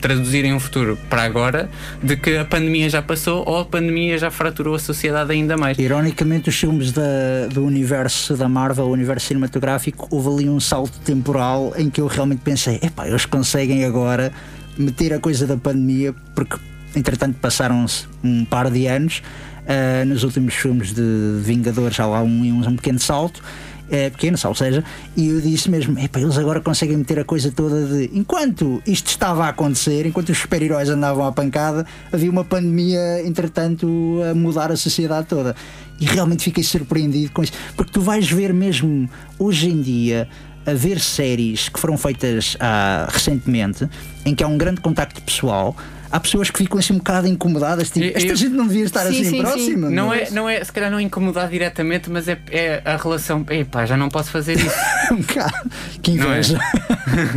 [0.00, 1.68] traduzirem um futuro para agora
[2.02, 5.78] de que a pandemia já passou ou a pandemia já fraturou a sociedade ainda mais.
[5.78, 10.98] Ironicamente, os filmes da- do universo da Marvel, o universo cinematográfico, houve ali um salto
[11.00, 14.32] temporal em que eu realmente pensei: epá, eles conseguem agora
[14.78, 16.56] meter a coisa da pandemia, porque
[16.96, 19.22] entretanto passaram-se um par de anos.
[19.66, 21.02] ah, nos últimos filmes de
[21.42, 23.42] Vingadores, há lá um, um, um pequeno salto.
[23.90, 24.84] É, pequeno, ou seja,
[25.16, 28.10] e eu disse mesmo: epá, eles agora conseguem meter a coisa toda de.
[28.12, 34.20] Enquanto isto estava a acontecer, enquanto os super-heróis andavam à pancada, havia uma pandemia, entretanto,
[34.30, 35.56] a mudar a sociedade toda.
[36.00, 40.28] E realmente fiquei surpreendido com isso, porque tu vais ver mesmo hoje em dia
[40.64, 43.88] a ver séries que foram feitas ah, recentemente,
[44.24, 45.76] em que há um grande contacto pessoal.
[46.12, 49.02] Há pessoas que ficam assim um bocado incomodadas, tipo, esta eu- gente não devia estar
[49.02, 49.40] Sim, assim sim, sim.
[49.42, 49.90] próxima.
[49.90, 53.44] Não meu." é, não é, se calhar não incomodar diretamente, mas é, é a relação.
[53.50, 54.74] Epá, já não posso fazer isso.
[55.12, 55.70] um bocado.
[56.02, 56.38] Que Não é?
[56.38, 56.58] inveja.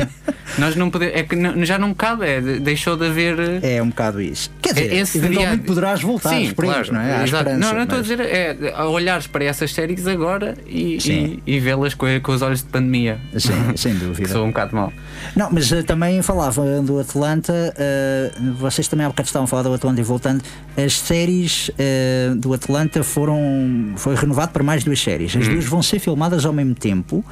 [0.58, 1.16] Nós não podemos.
[1.16, 3.60] É que não- já não cabe, é, de- deixou de haver.
[3.64, 4.52] É um bocado isso.
[4.62, 7.24] Quer dizer, Esse eventualmente seria- poderás voltar Sim, claro, não é?
[7.24, 7.50] Exato.
[7.52, 11.42] Não, não estou mas- a dizer, é a olhares para essas séries agora e, Sim.
[11.48, 13.20] e, e vê-las com, com os olhos de pandemia.
[13.36, 14.30] Sim, sem dúvida.
[14.30, 14.94] sou um bocado mau.
[15.36, 18.32] Não, mas eh, também falava do Atlanta, eh,
[18.63, 20.43] vocês também há bocado estavam a falar do Atlanta e voltando,
[20.76, 23.93] as séries eh, do Atlanta foram.
[23.97, 25.36] foi renovado para mais duas séries.
[25.36, 27.23] As duas vão ser filmadas ao mesmo tempo.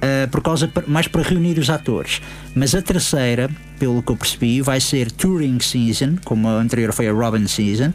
[0.00, 2.22] eh, por causa mais para reunir os atores,
[2.54, 7.08] mas a terceira, pelo que eu percebi, vai ser Touring Season, como a anterior foi
[7.08, 7.92] a Robin Season,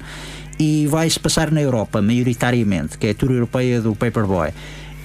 [0.60, 4.50] e vai se passar na Europa, maioritariamente, que é a tour europeia do Paperboy.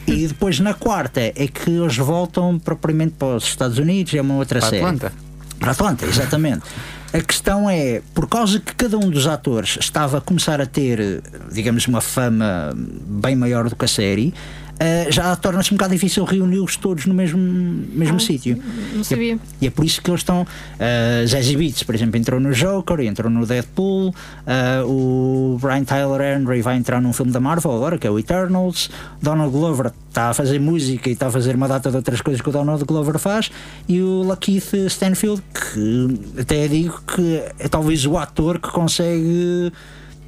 [0.08, 4.34] E depois na quarta é que eles voltam propriamente para os Estados Unidos, é uma
[4.34, 4.82] outra Para série.
[4.82, 5.12] Atlanta.
[5.60, 6.62] Para Atlanta, exatamente.
[7.12, 11.22] A questão é, por causa que cada um dos atores estava a começar a ter,
[11.50, 14.34] digamos, uma fama bem maior do que a série,
[14.80, 18.62] eh, já torna-se um bocado difícil reuni-los todos no mesmo, mesmo Ah, sítio.
[18.94, 19.38] Não sabia.
[19.60, 20.42] E é por isso que eles estão.
[20.42, 24.08] Uh, Zazie Beetz, por exemplo, entrou no Joker, entrou no Deadpool.
[24.10, 28.18] uh, o Brian Tyler Henry vai entrar num filme da Marvel agora, que é o
[28.18, 28.90] Eternals.
[29.20, 32.40] Donald Glover está a fazer música e está a fazer uma data de outras coisas
[32.40, 33.50] que o Donald Glover faz.
[33.88, 39.72] E o Lakeith Stanfield, que até digo que é talvez o ator que consegue.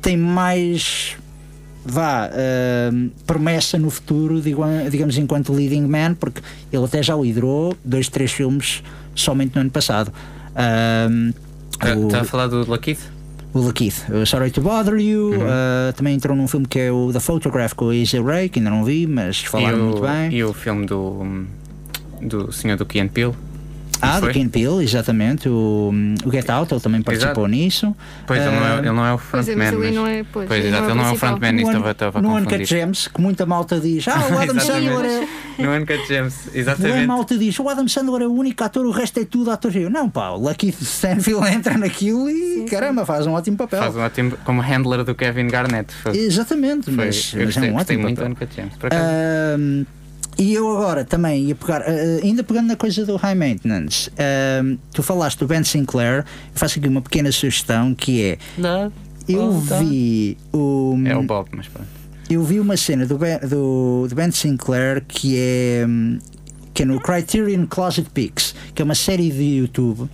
[0.02, 1.16] tem mais
[1.84, 6.40] vá, uh, promessa no futuro, digo- digamos, enquanto leading man, porque
[6.72, 8.82] ele até já liderou dois, três filmes
[9.14, 10.12] somente no ano passado.
[11.10, 11.32] Um,
[11.72, 12.98] Está o, Tá, a falar do Lakeith?
[13.54, 15.38] o Lakeith, o Sorry to Bother You, Uhum.
[15.38, 18.58] uh, também entrou num filme que é o The Photograph com a Isa Ray, que
[18.58, 20.32] ainda não vi, mas falaram o, muito bem.
[20.34, 21.46] E o filme do,
[22.20, 23.34] do senhor do Kian Peele.
[24.02, 25.48] Ah, do Ken Peele, exatamente.
[25.48, 25.92] O,
[26.24, 27.94] o Get Out, ele também participou nisso.
[28.26, 29.86] Pois, ele, não é, Ah, ele não é o Pois é, mas frontman.
[29.88, 30.24] mas- não é.
[30.32, 32.36] Pois, Pois, ele exato, ele não é o frontman, Un- estava, estava a no.
[32.36, 34.60] Uncut Gems, que muita malta diz, ah, o Adam.
[34.60, 35.28] Sandler é,
[35.62, 37.06] No Uncut Gems, exatamente.
[37.06, 39.74] malta diz, o Adam Sandler é o único ator, o resto é tudo ator.
[39.76, 43.80] Eu, não, pá, o Lucky Stanfield entra naquilo e caramba, faz um ótimo papel.
[43.80, 45.92] Faz um ótimo como handler do Kevin Garnett.
[45.92, 48.32] Foi, Exatamente, foi- mas, eu mas gostei, é um ótimo muito papel.
[48.32, 48.76] Uncut Gems.
[48.76, 49.86] Por acaso.
[50.38, 54.76] E eu agora também ia pegar, ah, ainda pegando na coisa do High Maintenance, ahm,
[54.92, 58.38] tu falaste do Ben Sinclair, faço aqui uma pequena sugestão que é,
[59.28, 61.88] eu vi o, É o Bob, mas pronto.
[62.28, 66.18] eu vi uma cena do Ben, do, do ben Sinclair que é, hum,
[66.72, 70.08] que é no Criterion Closet Pics, que é uma série de YouTube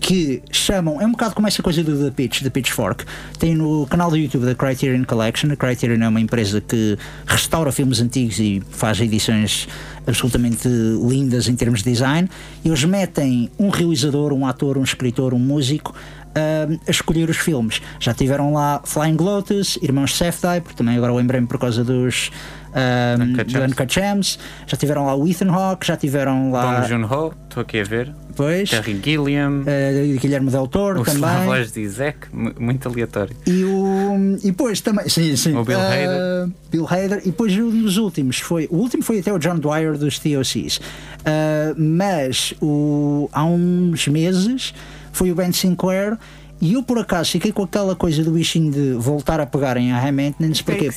[0.00, 3.04] que chamam, é um bocado como essa coisa do The Pitch, The Pitchfork.
[3.38, 5.50] Tem no canal do YouTube da Criterion Collection.
[5.52, 9.68] A Criterion é uma empresa que restaura filmes antigos e faz edições
[10.06, 12.28] absolutamente lindas em termos de design.
[12.64, 15.94] Eles metem um realizador, um ator, um escritor, um músico
[16.36, 17.80] a escolher os filmes.
[17.98, 22.30] Já tiveram lá Flying Lotus, Irmãos Safdie, porque também agora lembrei-me por causa dos
[22.76, 23.72] um, Uncut do Gems.
[23.72, 24.38] Uncut Gems.
[24.66, 28.14] Já tiveram lá o Ethan Hawke, já tiveram lá Bong Joon-ho, estou aqui a ver.
[28.28, 29.62] depois, Terry Gilliam.
[29.62, 31.46] uh, Guilherme Del Toro o também.
[31.46, 33.34] voz de Isaac, mu- muito aleatório.
[33.46, 35.56] E o e depois também, sim, sim.
[35.56, 36.48] O Bill uh, Hader.
[36.70, 37.18] Bill Hader.
[37.22, 40.76] E depois um dos últimos foi, o último foi até o John Dwyer dos TOCs.
[40.76, 44.74] Uh, mas o, há uns meses
[45.12, 46.18] foi o Ben Sinclair.
[46.60, 49.98] E eu por acaso fiquei com aquela coisa do bichinho de voltar a pegarem a
[49.98, 50.90] High Maintenance porque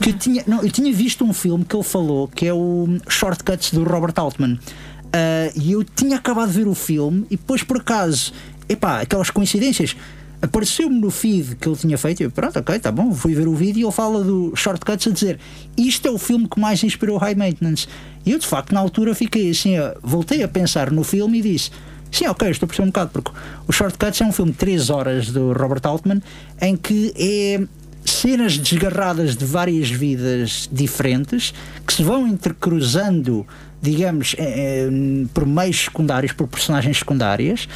[0.00, 2.98] que eu tinha, não, eu tinha visto um filme que ele falou que é o
[3.08, 4.58] Shortcuts do Robert Altman.
[5.14, 8.32] Ah, e eu tinha acabado de ver o filme e depois por acaso,
[8.68, 9.96] epá, aquelas coincidências.
[10.42, 13.48] Apareceu-me no feed que ele tinha feito e eu, pronto, ok, tá bom, fui ver
[13.48, 15.38] o vídeo e ele fala do Shortcuts a dizer
[15.76, 17.86] isto é o filme que mais inspirou High Maintenance.
[18.26, 21.70] E eu de facto na altura fiquei assim, voltei a pensar no filme e disse
[22.10, 23.30] Sim, ok, estou a perceber um bocado, porque
[23.66, 26.20] o Shortcuts é um filme de 3 horas do Robert Altman
[26.60, 27.66] em que é
[28.04, 31.54] cenas desgarradas de várias vidas diferentes
[31.86, 33.46] que se vão intercruzando,
[33.80, 37.68] digamos, eh, eh, por meios secundários, por personagens secundárias,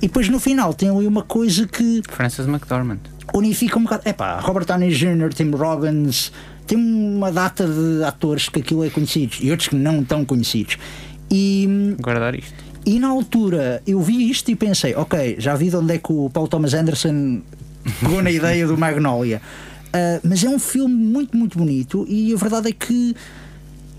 [0.00, 3.00] e depois no final tem ali uma coisa que Frances McDormand.
[3.34, 4.08] unifica um bocado.
[4.08, 6.32] Epá, Robert Downey Jr., Tim Robbins,
[6.66, 10.76] tem uma data de atores que aquilo é conhecido e outros que não tão conhecidos.
[11.30, 12.54] E Guardar isto.
[12.86, 16.12] e na altura eu vi isto e pensei, ok, já vi de onde é que
[16.12, 17.42] o Paul Thomas Anderson
[18.00, 19.42] pegou na ideia do Magnolia.
[19.92, 23.14] Ah, mas é um filme muito, muito bonito e a verdade é que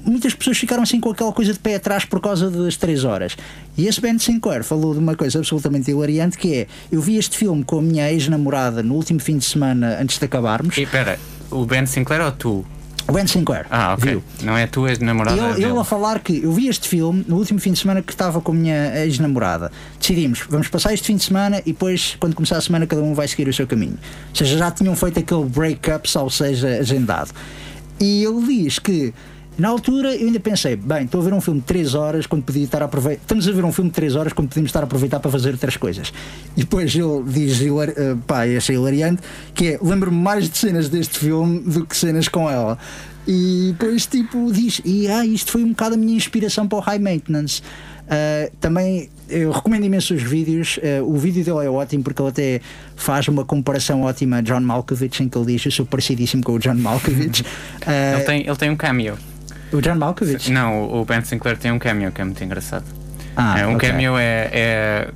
[0.03, 3.35] muitas pessoas ficaram assim com aquela coisa de pé atrás por causa das 3 horas.
[3.77, 7.37] E esse Ben Sinclair falou de uma coisa absolutamente hilariante que é, eu vi este
[7.37, 10.77] filme com a minha ex-namorada no último fim de semana antes de acabarmos.
[10.77, 11.19] E espera,
[11.51, 12.65] o Ben Sinclair ou tu?
[13.09, 13.65] O Ben Sinclair.
[13.69, 14.11] Ah, ok.
[14.11, 14.23] Viu?
[14.43, 15.65] Não é tu, és namorada Ele, dele.
[15.65, 18.39] ele a falar que eu vi este filme no último fim de semana que estava
[18.41, 19.71] com a minha ex-namorada.
[19.99, 23.13] Decidimos, vamos passar este fim de semana e depois, quando começar a semana, cada um
[23.13, 23.97] vai seguir o seu caminho.
[24.29, 27.31] Ou seja, já tinham feito aquele break-up, ou seja, agendado.
[27.99, 29.13] E ele diz que.
[29.59, 32.43] Na altura eu ainda pensei, bem, estou a ver um filme de 3 horas quando
[32.43, 33.21] podia estar a aproveitar.
[33.21, 35.51] Estamos a ver um filme de 3 horas quando podíamos estar a aproveitar para fazer
[35.51, 36.13] outras coisas.
[36.55, 39.21] E depois ele diz, hilar- eh, pá, achei hilariante,
[39.53, 42.77] que é lembro-me mais de cenas deste filme do que cenas com ela.
[43.27, 46.81] E depois, tipo, diz: e ah, isto foi um bocado a minha inspiração para o
[46.81, 47.61] High Maintenance.
[48.09, 50.79] Ah, também eu recomendo imenso os vídeos.
[50.81, 52.61] Ah, o vídeo dele é ótimo porque ele até
[52.95, 56.53] faz uma comparação ótima a John Malkovich, em que ele diz: Eu sou parecidíssimo com
[56.53, 57.43] o John Malkovich.
[57.85, 59.15] Ah, Ele tem, ele tem um cameo.
[59.71, 60.51] O John Malkovich?
[60.51, 62.85] Não, o- Ben Sinclair tem um cameo que é muito engraçado.
[63.35, 63.89] Ah, é, um ok.
[63.89, 65.07] cameo é, é,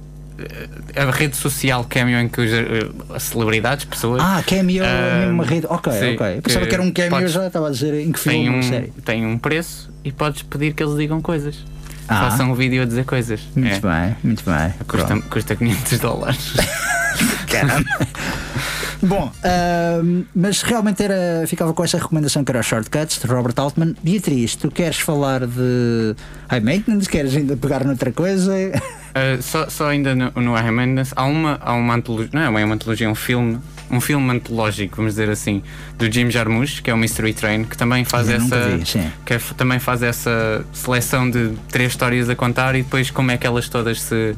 [0.95, 4.21] é a rede social cameo em que os, eh, celebridades, pessoas.
[4.23, 5.65] Ah, cameo é mesmo uma rede.
[5.69, 6.37] Ok, sim, ok.
[6.37, 8.49] Eu pensava que que era um cameo, já estava a dizer em que filme tem
[8.49, 8.87] um, série.
[9.03, 11.55] tem um preço e podes pedir que eles digam coisas.
[12.07, 12.29] Ah.
[12.29, 13.41] Façam um vídeo a dizer coisas.
[13.55, 14.05] Muito É.
[14.07, 14.73] bem, muito bem.
[14.87, 15.29] Custa, Pronto.
[15.29, 16.53] custa 500 dólares.
[19.05, 23.53] Bom, ahm, mas realmente era, ficava com essa recomendação que era o Shortcuts de Robert
[23.57, 23.93] Altman.
[24.01, 26.15] Beatriz, tu queres falar de
[26.47, 27.09] High Maintenance?
[27.09, 28.53] Queres ainda pegar noutra coisa?
[28.53, 32.63] Uh, só, só ainda no, no High Maintenance há uma, há uma antologia, não é
[32.63, 33.59] uma antologia, é um filme,
[33.91, 35.61] um filme antológico, vamos dizer assim,
[35.97, 39.33] do Jim Jarmusch, que é o Mystery Train, que também faz Eu essa vi, que
[39.33, 43.45] é- também faz essa seleção de três histórias a contar e depois como é que
[43.45, 44.33] elas todas se,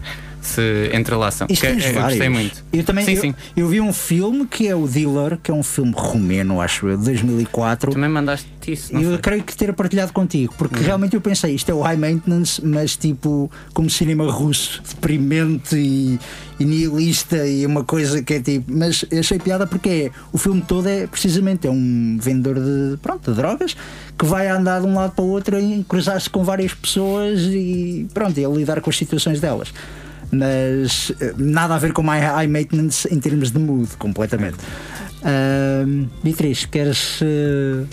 [0.46, 1.48] se entrelaçam.
[1.50, 2.64] Isto Que é- eu gostei muito.
[2.72, 3.36] Eu também sim, eu, sim.
[3.56, 6.98] eu vi um filme que é o Dealer, que é um filme romeno, acho eu,
[6.98, 7.92] de 2004.
[7.92, 9.18] Também mandaste isso, eu foi?
[9.20, 12.96] creio que ter partilhado contigo, porque realmente eu pensei, isto é o high maintenance, mas
[12.96, 16.20] tipo, como cinema russo, deprimente e,
[16.60, 18.72] e nihilista e uma coisa que é tipo.
[18.74, 23.32] Mas achei piada porque é, o filme todo é precisamente é um vendedor de, pronto,
[23.32, 23.76] de drogas
[24.18, 28.08] que vai andar de um lado para o outro e cruzar-se com várias pessoas e
[28.14, 29.72] pronto, e a lidar com as situações delas.
[30.40, 34.58] Mas eh, nada a ver com my high maintenance em termos de mood, completamente.
[35.24, 37.20] Ahm, Beatriz, queres.
[37.22, 37.84] eh,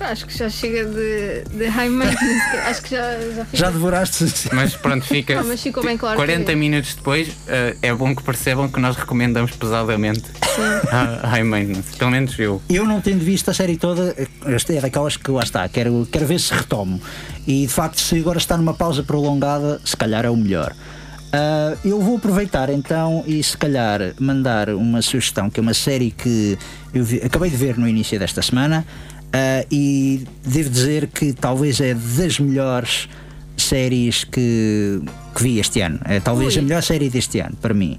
[0.00, 2.56] Acho que já chega de, de high maintenance.
[2.66, 3.56] acho que já, já fica.
[3.56, 4.24] Já devoraste?
[4.52, 5.34] Mas pronto, fica.
[5.34, 8.78] Não, mas ficou bem claro 40 que- minutos depois, eh, é bom que percebam que
[8.78, 10.22] nós recomendamos pesadamente
[10.92, 11.96] a High Maintenance.
[11.96, 12.62] Pelo menos eu.
[12.70, 14.14] Eu não tendo visto a série toda,
[14.46, 17.00] esta é daquelas que lá está, quero, quero ver se retomo.
[17.44, 20.76] E de facto, se agora está numa pausa prolongada, se calhar é o melhor.
[21.32, 26.10] Ah, eu vou aproveitar então e se calhar mandar uma sugestão, que é uma série
[26.10, 26.56] que
[26.94, 28.86] eu vi- acabei de ver no início desta semana
[29.32, 33.08] ah, e devo dizer que talvez é das melhores
[33.56, 35.02] séries que,
[35.34, 35.98] que vi este ano.
[36.04, 36.60] É talvez Ui.
[36.60, 37.98] a melhor série deste ano, para mim.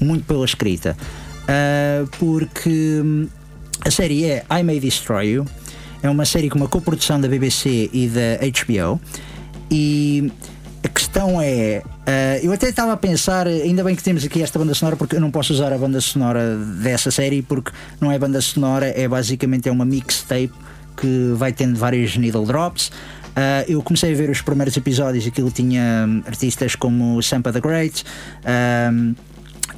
[0.00, 0.96] Muito pela escrita.
[1.48, 3.26] Ah, porque hum,
[3.84, 5.46] a série é I May Destroy You.
[6.00, 9.00] É uma série com uma coprodução da BBC e da HBO.
[9.68, 10.30] E
[10.84, 11.82] a questão é.
[12.08, 15.16] Ah, eu até estava a pensar, ainda bem que temos aqui esta banda sonora, porque
[15.16, 19.06] eu não posso usar a banda sonora dessa série, porque não é banda sonora, é
[19.06, 20.50] basicamente é uma mixtape
[20.96, 22.90] que vai tendo vários needle drops.
[23.36, 27.60] Ah, eu comecei a ver os primeiros episódios, aquilo tinha hum, artistas como Sampa the
[27.60, 28.02] Great,
[28.90, 29.14] hum,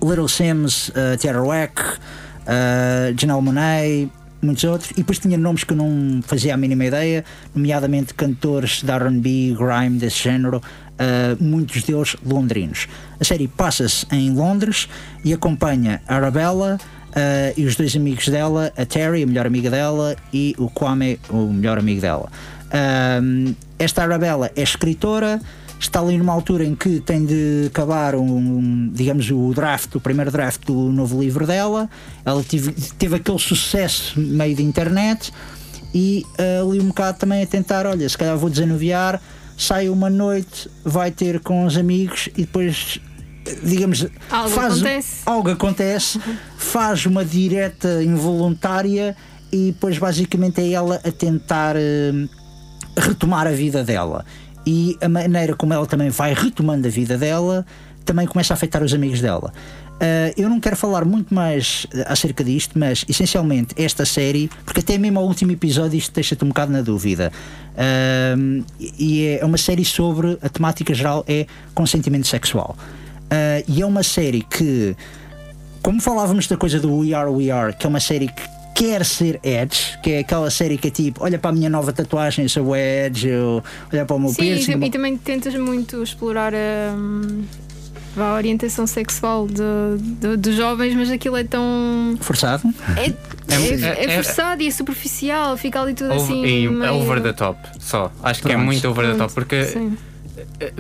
[0.00, 5.72] Little Sims, uh, Tierra Wack, uh, Janelle Monáe, muitos outros, e depois tinha nomes que
[5.72, 10.62] eu não fazia a mínima ideia, nomeadamente cantores de RB, grime, desse género,
[11.00, 12.86] uh, muitos deles londrinos.
[13.18, 14.88] A série passa-se em Londres
[15.24, 16.78] e acompanha Arabella.
[17.10, 21.18] uh, e os dois amigos dela, a Terry, a melhor amiga dela, e o Kwame,
[21.28, 22.30] o melhor amigo dela.
[22.72, 25.40] Um, esta Arabella é escritora,
[25.80, 30.30] está ali numa altura em que tem de acabar um, digamos o draft, o primeiro
[30.30, 31.88] draft do novo livro dela.
[32.24, 35.32] Ela tive- teve aquele sucesso meio de internet
[35.92, 39.20] e ah, ali um bocado também a tentar, olha, se calhar vou desanuviar,
[39.60, 42.98] sai uma noite, vai ter com os amigos e depois
[43.62, 45.22] digamos Algo faz, acontece.
[45.26, 46.20] algo acontece,
[46.56, 49.14] faz uma direta involuntária
[49.52, 52.12] e depois basicamente é ela a tentar eh,
[52.96, 54.24] retomar a vida dela.
[54.66, 57.66] E a maneira como ela também vai retomando a vida dela
[58.04, 59.52] também começa a afetar os amigos dela.
[60.00, 64.96] Ah, eu não quero falar muito mais acerca disto, mas essencialmente esta série, porque até
[64.96, 67.30] mesmo ao último episódio isto deixa-te um bocado na dúvida.
[67.76, 68.34] Ah,
[68.98, 72.76] e é uma série sobre a temática geral é consentimento sexual.
[73.30, 74.96] Ah, e é uma série que
[75.82, 79.04] como falávamos da coisa do We Are We Are, que é uma série que quer
[79.04, 82.48] ser Edge, que é aquela série que é tipo, olha para a minha nova tatuagem,
[82.48, 84.74] sou Edge, eu, olha para o meu Sim, e, piercing.
[84.76, 86.94] o e também tentas muito explorar a,
[88.16, 89.46] a orientação sexual
[90.38, 92.16] dos jovens, mas aquilo é tão.
[92.20, 92.62] Forçado?
[92.96, 93.14] É, É-
[93.54, 96.44] é, é- é forçado e é superficial, fica ali tudo Over- assim.
[96.44, 98.12] e é meio- over the top, só.
[98.22, 98.64] Acho que é Pronto.
[98.66, 99.96] muito over the Pronto, top, porque sim.
[100.60, 100.72] eh,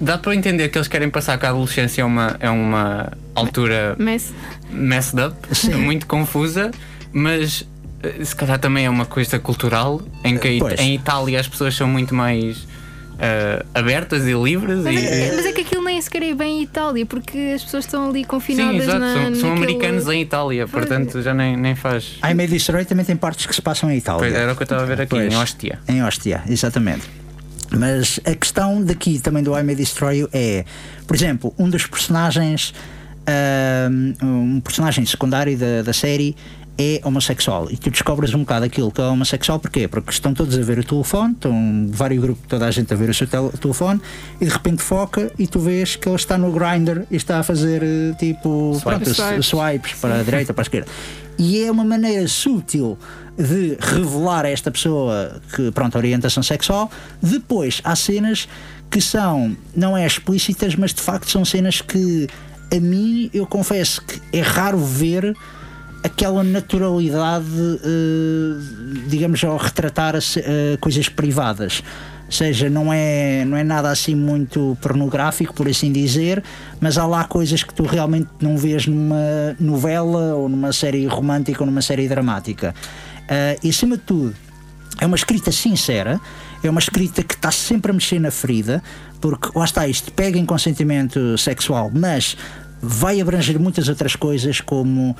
[0.00, 3.94] dá para entender que eles querem passar que a adolescência é uma, é uma altura
[3.98, 4.32] Mas
[4.70, 5.36] messed up,
[5.76, 6.70] muito confusa,
[7.12, 7.66] mas
[8.02, 10.78] eh, se calhar também é uma coisa cultural em que Pois.
[10.80, 12.66] em Itália as pessoas são muito mais
[13.20, 16.62] eh, abertas e livres Mas e, é, mas é que aquilo nem sequer é bem
[16.62, 20.22] Itália, porque as pessoas estão ali Sim, confinadas exato, na, são, são naquele- americanos em
[20.22, 22.18] Itália, portanto já nem, nem faz.
[22.28, 24.20] I May Destroy também tem partes que se passam em Itália.
[24.20, 25.32] Pois, era o que eu estava a ver aqui, Pois.
[25.32, 25.78] em Ostia.
[25.88, 27.02] Em Hóstia, exatamente.
[27.70, 30.64] Mas a questão daqui também do I May Destroy é,
[31.06, 32.74] por exemplo, um dos personagens,
[33.26, 36.34] ahm, um personagem secundário da, da série
[36.78, 39.86] é homossexual e tu descobres um bocado aquilo que é homossexual, porquê?
[39.86, 43.10] Porque estão todos a ver o telefone, estão vários grupos, toda a gente a ver
[43.10, 44.00] o seu tel- telefone
[44.40, 47.42] e de repente foca e tu vês que ele está no grinder e está a
[47.42, 49.46] fazer eh, tipo pronto, Swipes.
[49.46, 50.88] swipes para a direita, para a esquerda.
[51.38, 52.98] E é uma maneira sutil
[53.36, 56.90] de revelar a esta pessoa que, pronto, orientação sexual.
[57.22, 58.46] Depois há cenas
[58.90, 62.26] que são, não é explícitas, mas de facto são cenas que
[62.74, 65.34] a mim eu confesso que é raro ver
[66.02, 67.46] aquela naturalidade,
[67.84, 71.82] eh, digamos, ao retratar eh, coisas privadas.
[72.26, 76.42] Ou seja, não é, não é nada assim muito pornográfico, por assim dizer,
[76.80, 81.60] mas há lá coisas que tu realmente não vês numa novela ou numa série romântica
[81.60, 82.72] ou numa série dramática.
[83.28, 84.34] Ah, e acima de tudo,
[85.00, 86.20] é uma escrita sincera,
[86.62, 88.82] é uma escrita que está sempre a mexer na ferida,
[89.20, 92.36] porque lá está, isto pega em consentimento sexual, mas
[92.82, 95.16] vai abranger muitas outras coisas, como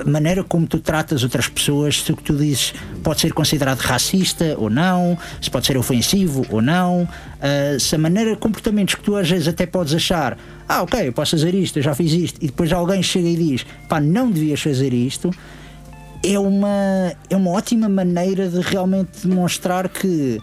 [0.00, 3.80] a maneira como tu tratas outras pessoas, se o que tu dizes pode ser considerado
[3.80, 7.08] racista ou não, se pode ser ofensivo ou não,
[7.40, 11.12] ah, se a maneira, comportamentos que tu às vezes até podes achar, ah, ok, eu
[11.12, 14.30] posso fazer isto, eu já fiz isto, e depois alguém chega e diz, pá, não
[14.30, 15.30] devias fazer isto,
[16.22, 20.40] é uma, é uma ótima maneira de realmente demonstrar que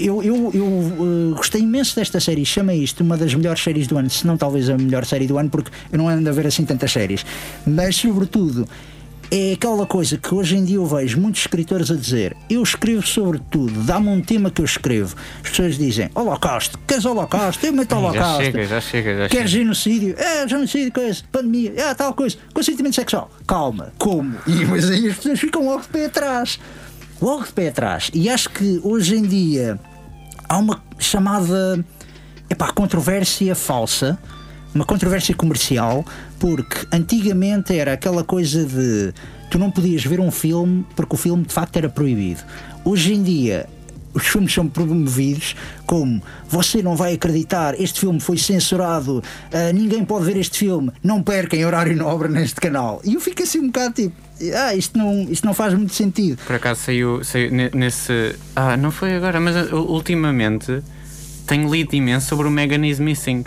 [0.00, 3.96] eu, eu, eu uh, gostei imenso desta série, chama isto uma das melhores séries do
[3.98, 6.46] ano, se não talvez a melhor série do ano, porque eu não ando a ver
[6.46, 7.24] assim tantas séries,
[7.66, 8.66] mas sobretudo
[9.32, 13.06] é aquela coisa que hoje em dia eu vejo muitos escritores a dizer: eu escrevo
[13.06, 15.14] sobre tudo, dá-me um tema que eu escrevo.
[15.44, 17.64] As pessoas dizem: Holocausto, queres Holocausto?
[17.64, 18.42] Eu meto Já Holocausto.
[18.42, 19.46] chega, já chega, já Quer chega.
[19.48, 20.14] genocídio?
[20.18, 23.30] É, genocídio, coisa, pandemia, é, tal coisa, consentimento sexual.
[23.46, 24.34] Calma, como?
[24.48, 26.58] E mas aí as pessoas ficam logo de pé atrás.
[27.22, 28.10] Logo de pé atrás.
[28.12, 29.78] E acho que hoje em dia
[30.50, 31.82] há uma chamada
[32.50, 34.18] epá, controvérsia falsa,
[34.74, 36.04] uma controvérsia comercial,
[36.40, 39.14] porque antigamente era aquela coisa de
[39.48, 42.42] tu não podias ver um filme porque o filme de facto era proibido.
[42.84, 43.68] Hoje em dia
[44.12, 45.54] os filmes são promovidos
[45.86, 49.22] como você não vai acreditar, este filme foi censurado,
[49.52, 53.00] ah, ninguém pode ver este filme, não percam horário nobre neste canal.
[53.04, 54.16] E eu fico assim um bocado tipo,
[54.54, 56.38] ah, isto não, isto não faz muito sentido.
[56.46, 58.34] Por acaso saiu, saiu ne- nesse.
[58.56, 60.82] Ah, não foi agora, mas uh, ultimamente
[61.46, 63.44] tenho lido imenso sobre o Megan is Missing.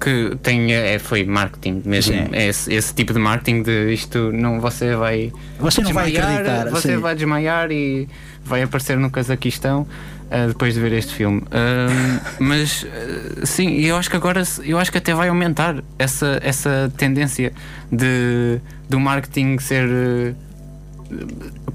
[0.00, 2.28] Que tem, é, foi marketing mesmo.
[2.32, 5.32] É esse, esse tipo de marketing de isto não você vai.
[5.58, 6.96] Você não vai desmaiar, acreditar, Você sim.
[6.98, 8.08] vai desmaiar e
[8.44, 9.86] vai aparecer no Cazaquistão
[10.30, 11.42] ah, depois de ver este filme.
[11.50, 16.38] Ahm, mas ah, sim, eu acho que agora eu acho que até vai aumentar essa,
[16.42, 17.52] essa tendência
[17.90, 20.34] de do marketing ser eh,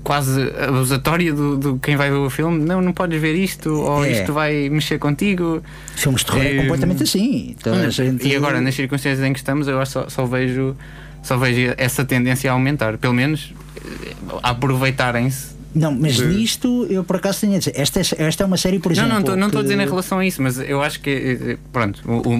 [0.03, 2.63] quase abusatória do, do quem vai ver o filme.
[2.63, 4.11] Não, não podes ver isto, ou É.
[4.11, 5.61] isto vai mexer contigo.
[5.95, 7.55] Filmes de terror é Eh, completamente assim.
[7.57, 10.75] Então, gente- E agora, nas circunstâncias em que estamos, eu só, só vejo
[11.21, 12.97] só vejo essa tendência a aumentar.
[12.97, 15.57] Pelo menos eh, aproveitarem-se.
[15.75, 18.57] Não, mas de- nisto eu por acaso tenho a dizer, esta é, esta é uma
[18.57, 19.29] série, por Não, exemplo.
[19.31, 22.01] não não estou a dizer que- em relação a isso, mas eu acho que pronto,
[22.09, 22.35] o, o,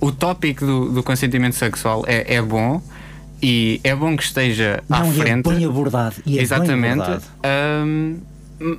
[0.00, 2.80] o, o tópico do, do consentimento sexual é, é bom
[3.44, 5.48] e é bom que esteja à Não, é frente.
[5.50, 6.16] bem abordado.
[6.24, 6.92] E é bem Exatamente.
[7.02, 7.24] abordado.
[7.42, 8.14] Ahm,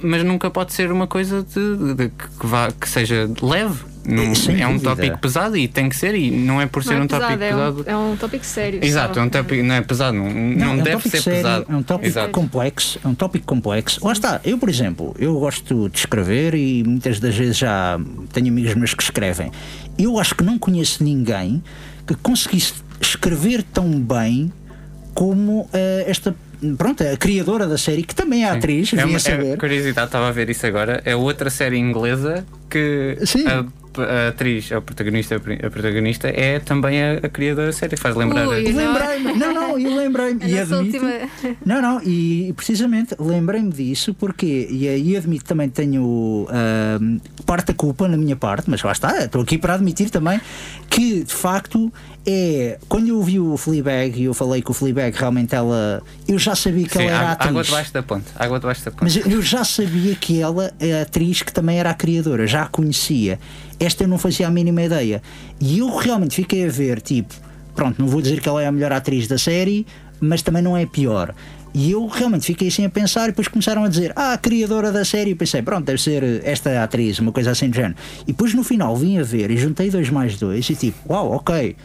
[0.02, 3.84] mas nunca pode ser uma coisa de, de- de que, vá, que seja leve.
[4.08, 6.94] Não- Sem é um tópico pesado e tem que ser, e não é por ser
[6.94, 8.80] Não é um tópico pesado, é um, é um tópico sério.
[8.84, 9.20] Exato, só.
[9.20, 11.66] é um tópico, não é pesado, não, não, é um deve tópico ser sério, pesado.
[11.68, 12.30] É um tópico Exato.
[12.32, 14.06] complexo, é um tópico complexo.
[14.06, 18.00] Lá está, eu, por exemplo, eu gosto de escrever e muitas das vezes já
[18.32, 19.52] tenho amigos meus que escrevem.
[19.98, 21.64] Eu acho que não conheço ninguém
[22.06, 24.52] que conseguisse escrever tão bem
[25.14, 26.36] como eh, esta,
[26.78, 29.54] pronto, a criadora da série, que também é atriz, É uma a saber.
[29.54, 31.02] é, curiosidade, estava a ver isso agora.
[31.06, 33.46] É outra série inglesa que Sim.
[33.48, 33.66] a,
[34.02, 37.96] a atriz, a protagonista, a protagonista é também a, a criadora da série.
[37.96, 38.46] Faz lembrar.
[38.46, 38.62] Ui.
[38.64, 40.44] Lembrei-me, não, não, eu lembrei-me.
[40.52, 46.46] E admito, última- Não, não, e precisamente lembrei-me disso porque, e aí admito também tenho
[46.50, 50.42] ahm, parte da culpa na minha parte, mas lá está, estou aqui para admitir também
[50.90, 51.92] que de facto
[52.26, 52.78] é.
[52.88, 56.02] Quando eu vi o Fleabag e eu falei que o Fleabag realmente ela.
[56.28, 57.50] Eu já sabia que Sim, ela era água, atriz.
[57.50, 58.26] água debaixo da ponte.
[58.36, 59.04] Água debaixo da ponte.
[59.04, 62.64] Mas eu já sabia que ela é a atriz que também era a criadora, já
[62.64, 63.40] a conhecia.
[63.80, 65.22] Esta eu não fazia a mínima ideia.
[65.60, 67.34] E eu realmente fiquei a ver, tipo,
[67.76, 69.86] pronto, não vou dizer que ela é a melhor atriz da série,
[70.20, 71.34] mas também não é a pior.
[71.78, 74.94] E eu realmente fiquei assim a pensar e depois começaram a dizer, ah, a criadora
[74.94, 77.96] da série, e pensei, pronto, deve ser esta atriz, uma coisa assim do género.
[78.22, 81.34] E depois no final vim a ver e juntei dois mais dois e tipo, uau,
[81.34, 81.76] ok.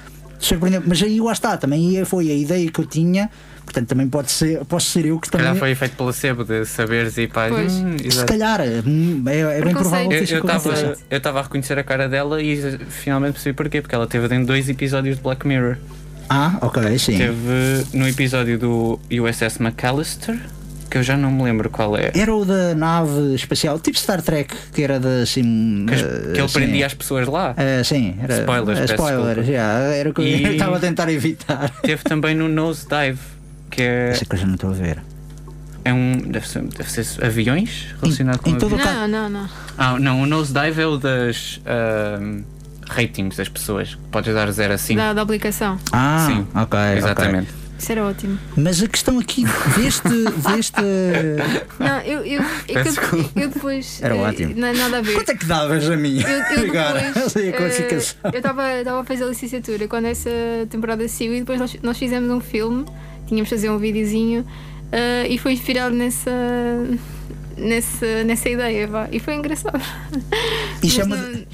[0.41, 0.83] Surpreendeu.
[0.85, 3.31] Mas aí lá está, também foi a ideia que eu tinha,
[3.65, 5.61] portanto também pode ser, posso ser eu que Se calhar também.
[5.61, 7.49] foi efeito placebo de saberes e pá.
[7.49, 7.73] Pois.
[7.75, 11.03] hum, Se calhar, hum, é, é bem provável que Eu isso estava aconteça.
[11.11, 13.81] eu estava a reconhecer a cara dela e finalmente percebi porquê.
[13.83, 15.77] Porque ela teve em dois episódios de Black Mirror.
[16.29, 17.19] Ah, ok, sim.
[17.19, 20.39] Teve no episódio do USS McAllister,
[20.91, 22.11] que eu já não me lembro qual é.
[22.15, 25.87] Era o da nave espacial, tipo Star Trek, que era de assim.
[25.89, 26.55] Que, eh, que ele sim.
[26.55, 27.55] prendia as pessoas lá.
[27.57, 28.41] Eh, sim, era.
[28.41, 29.63] Spoilers, peço spoilers, já,
[29.95, 31.71] era o que eu E- estava a tentar evitar.
[31.83, 33.19] Teve também no Nosedive,
[33.71, 34.99] que é, Essa coisa não estou a ver.
[35.85, 36.19] é um.
[36.27, 38.83] Deve ser, deve ser aviões relacionado com em todo aviões.
[38.85, 39.49] o caso- Não, não, não.
[39.79, 42.43] Ah, não, o Nosedive é o das ahm,
[42.89, 43.97] ratings das pessoas.
[44.11, 44.99] Podes dar 0 a 5.
[45.01, 45.79] Da, da aplicação.
[45.93, 46.63] Ah, Sim, ok.
[46.63, 46.79] ok.
[46.99, 47.49] Exatamente.
[47.81, 48.39] Isso era ótimo.
[48.59, 49.43] Mas a questão aqui
[49.75, 50.07] deste.
[50.55, 50.83] deste
[51.79, 54.03] Não, eu, eu, é eu, eu depois.
[54.03, 54.55] Era eh, ótimo.
[54.55, 55.15] Não, nada a ver.
[55.15, 56.21] Quanto é que davas a mim?
[56.21, 58.17] Eu, eu Agora, depois, eu sei a eh, classificação.
[58.25, 60.31] eu estava a fazer a licenciatura quando essa
[60.69, 62.85] temporada saiu e depois nós, nós fizemos um filme,
[63.27, 64.47] tínhamos de fazer um videozinho
[64.93, 66.31] eh, e foi inspirado nessa,
[67.57, 68.87] nessa, nessa ideia.
[68.89, 69.09] Vá.
[69.11, 69.81] E foi engraçado.
[70.83, 71.45] Isso é Mas uma, não-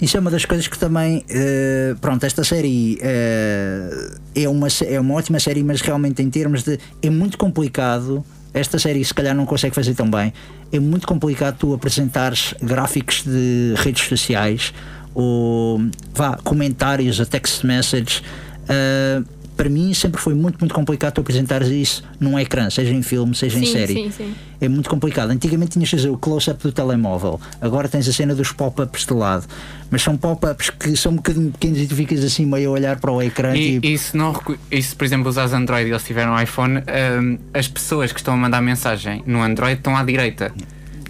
[0.00, 1.24] isso é uma das coisas que também.
[1.28, 6.62] eh, pronto, esta série eh, é, uma, é uma ótima série, mas realmente em termos
[6.62, 6.78] de.
[7.02, 8.24] É muito complicado.
[8.52, 10.32] Esta série se calhar não consegue fazer tão bem.
[10.72, 14.72] É muito complicado tu apresentares gráficos de redes sociais
[15.14, 15.80] ou
[16.14, 18.22] vá, comentários a text message.
[18.68, 19.22] eh,
[19.56, 23.34] para mim sempre foi muito, muito complicado tu apresentares isso num ecrã, seja em filme,
[23.34, 23.92] seja em Sim, série.
[23.94, 24.34] sim, sim.
[24.60, 25.30] É muito complicado.
[25.30, 29.12] Antigamente tinhas de fazer o close-up do telemóvel, agora tens a cena dos pop-ups de
[29.14, 29.46] lado.
[29.90, 32.98] Mas são pop-ups que são um bocadinho pequenos e tu ficas assim meio a olhar
[33.00, 33.54] para o ecrã.
[33.56, 36.40] E, tipo, e se, não, recu- e se, por exemplo, usares Android e eles tiveram
[36.40, 40.52] iPhone, ahm, as pessoas que estão a mandar mensagem no Android estão à direita.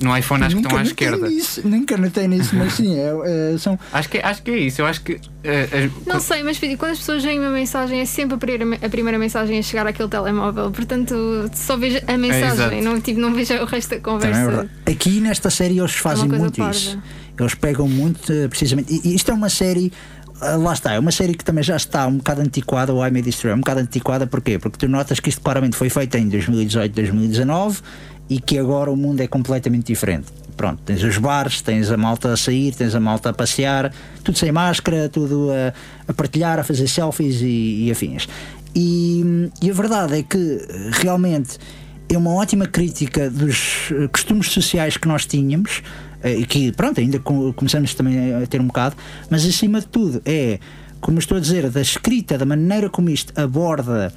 [0.00, 1.28] No iPhone acho que estão à notei esquerda.
[1.28, 3.78] Nisso, nunca notei nisso, mas sim, é- é- são.
[3.92, 4.82] Acho que, acho que é isso.
[4.82, 5.14] Eu acho que.
[5.14, 8.88] as- Não sei, mas quando as pessoas veem uma mensagem é sempre a primeira, a
[8.90, 10.70] primeira mensagem a chegar àquele telemóvel.
[10.70, 12.18] Portanto, só vejo a exato.
[12.18, 14.68] mensagem, não, tipo, não vejo o resto da é conversa.
[14.86, 16.72] Aqui nesta série eles fazem muito parva.
[16.76, 16.98] isso.
[17.38, 19.00] Eles pegam muito, eh, precisamente.
[19.04, 19.92] E, isto é uma série.
[20.58, 23.22] Lá está, é uma série que também já está um bocado antiquada, o I May
[23.22, 24.58] Destroy, um bocado antiquada, porquê?
[24.58, 27.80] Porque tu notas que isto claramente foi feito em 2018, 2019
[28.28, 30.26] e que agora o mundo é completamente diferente.
[30.56, 33.92] pronto, tens os bares, tens a malta a sair, tens a malta a passear,
[34.24, 35.72] tudo sem máscara, tudo a,
[36.10, 38.26] a partilhar, a fazer selfies e, e afins.
[38.74, 40.60] E, e a verdade é que
[40.92, 41.58] realmente
[42.08, 45.82] é uma ótima crítica dos eh, costumes sociais que nós tínhamos
[46.22, 48.96] eh, e que, pronto, ainda co- começamos também a ter um bocado,
[49.28, 50.58] mas acima de tudo é,
[51.00, 54.12] como estou a dizer, da escrita, da maneira como isto aborda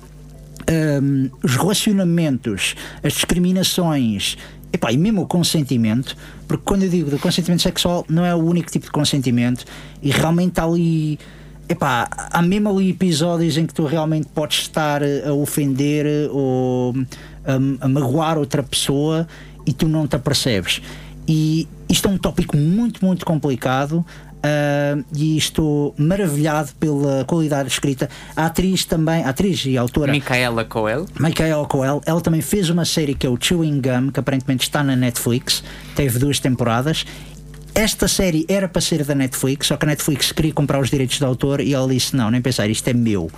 [1.01, 4.37] hum, os relacionamentos, as discriminações
[4.71, 6.15] epá, e mesmo o consentimento,
[6.47, 9.65] porque quando eu digo do consentimento sexual não é o único tipo de consentimento
[10.01, 11.19] e realmente há ali.
[11.67, 16.95] Epá, há mesmo ali episódios em que tu realmente podes estar a ofender ou
[17.45, 19.27] a, a magoar outra pessoa
[19.67, 20.81] e tu não te apercebes.
[21.27, 24.03] E isto é um tópico muito, muito complicado.
[24.43, 28.09] Ah, e estou maravilhado pela qualidade de escrita.
[28.35, 31.05] A atriz também, a atriz e a autora Micaela Coel.
[31.19, 34.83] Michael Coel, ela também fez uma série que é o Chewing Gum, que aparentemente está
[34.83, 35.63] na Netflix,
[35.95, 37.05] teve duas temporadas.
[37.75, 41.17] Esta série era para ser da Netflix, só que a Netflix queria comprar os direitos
[41.17, 43.29] de autor e ela disse: Não, nem pensar, isto é meu.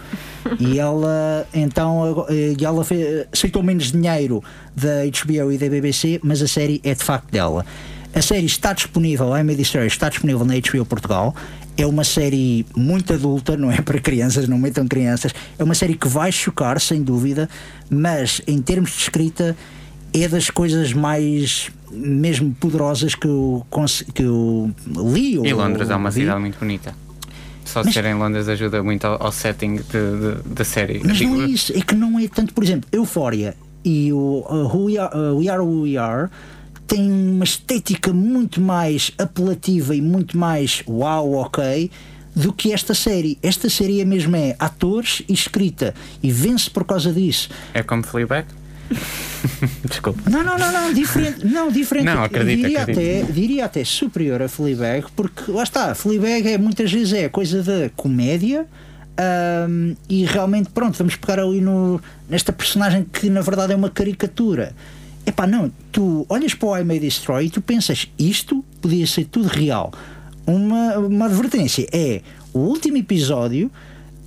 [0.58, 4.42] e ela, então, e ela fe- aceitou menos dinheiro
[4.76, 7.66] da HBO e da BBC, mas a série é de facto dela.
[8.14, 11.36] A série está disponível, a Emily Story está disponível na HBO Portugal.
[11.78, 15.34] É uma série muito adulta, não é para crianças, não metam crianças.
[15.58, 17.50] É uma série que vai chocar, sem dúvida,
[17.90, 19.56] mas em termos de escrita
[20.14, 23.66] é das coisas mais mesmo poderosas que eu,
[24.14, 24.74] que eu
[25.14, 25.36] li.
[25.36, 26.94] E ou Londres é uma cidade muito bonita.
[27.64, 29.80] Só Mas- ser em Londres ajuda muito ao, ao setting
[30.46, 31.02] da série.
[31.04, 34.68] Mas não é isso, é que não é tanto, por exemplo, Euphoria e o uh,
[34.68, 36.30] Who We Are, uh, We Are Who We Are
[36.92, 41.90] têm uma estética muito mais apelativa e muito mais uau, ok,
[42.36, 43.38] do que esta série.
[43.42, 47.50] Esta série é mesmo é atores e escrita e vence por causa disso.
[47.74, 48.46] É como Fleabag?
[49.88, 50.30] Desculpa.
[50.30, 51.46] Não, não, não, não, diferente.
[51.46, 52.04] Não, diferente.
[52.04, 53.24] Não, acredito, diria, acredito.
[53.24, 57.64] Até, diria até superior a Fleabag, porque lá está, Fleabag é muitas vezes é coisa
[57.64, 58.68] da comédia.
[59.18, 63.90] ahm, e realmente, pronto, vamos pegar ali no, nesta personagem que na verdade é uma
[63.90, 64.76] caricatura.
[65.26, 69.26] Epá, não, tu olhas para o I May Destroy e tu pensas, isto podia ser
[69.26, 69.92] tudo real.
[70.46, 72.22] Uma, uma advertência é
[72.54, 73.72] o último episódio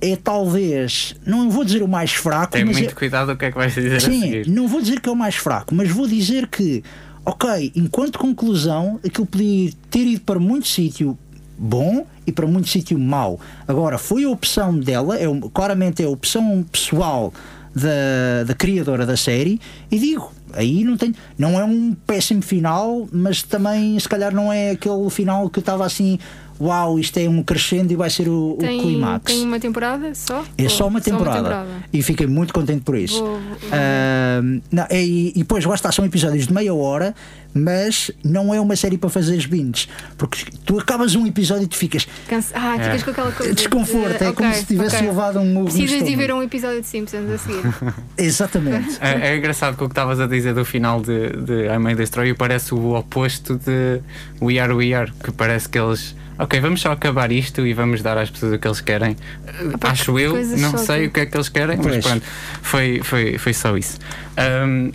[0.01, 3.51] é talvez, não vou dizer o mais fraco, Tem muito é, cuidado o que é
[3.51, 6.47] que vais dizer Sim, não vou dizer que é o mais fraco, mas vou dizer
[6.47, 6.83] que,
[7.25, 11.17] ok, enquanto conclusão, aquilo podia ter ido para muito sítio
[11.57, 13.39] bom e para muito sítio mau.
[13.67, 17.33] Agora, foi a opção dela, é, claramente é a opção pessoal
[17.73, 21.13] da, da criadora da série, e digo, aí não tem.
[21.37, 25.85] Não é um péssimo final, mas também se calhar não é aquele final que estava
[25.85, 26.17] assim.
[26.59, 29.25] Uau, isto é um crescendo e vai ser o, o Tem, clímax.
[29.33, 30.43] tem uma temporada só?
[30.57, 31.65] É Ou- só uma temporada.
[31.91, 33.19] E fiquei muito contente por isso.
[33.19, 37.13] Vou- vou- Ahm, não, e, e depois lá está, são episódios de meia hora,
[37.53, 39.87] mas não é uma série para fazeres binges.
[40.17, 42.07] Porque tu acabas um episódio e tu ficas.
[42.27, 43.53] Cansa- Ah, ficas com aquela coisa.
[43.53, 45.07] de- Desconforto, é como ok, se tivesse ok.
[45.07, 47.61] levado um Precisas de ver um episódio de Simpsons a seguir.
[48.17, 48.97] Exatamente.
[49.01, 51.95] É, é engraçado que o que estavas a dizer do final de, de I May
[51.95, 54.01] Destroy You parece o oposto de
[54.41, 56.15] We Are We Are, que parece que eles.
[56.37, 59.15] Ok, vamos só acabar isto e vamos dar às pessoas o que eles querem.
[59.81, 61.95] Acho que eu, não sei o que é que eles querem, Pois.
[61.95, 62.25] mas pronto,
[62.61, 63.97] foi, foi, foi só isso.
[64.37, 64.91] Ahm,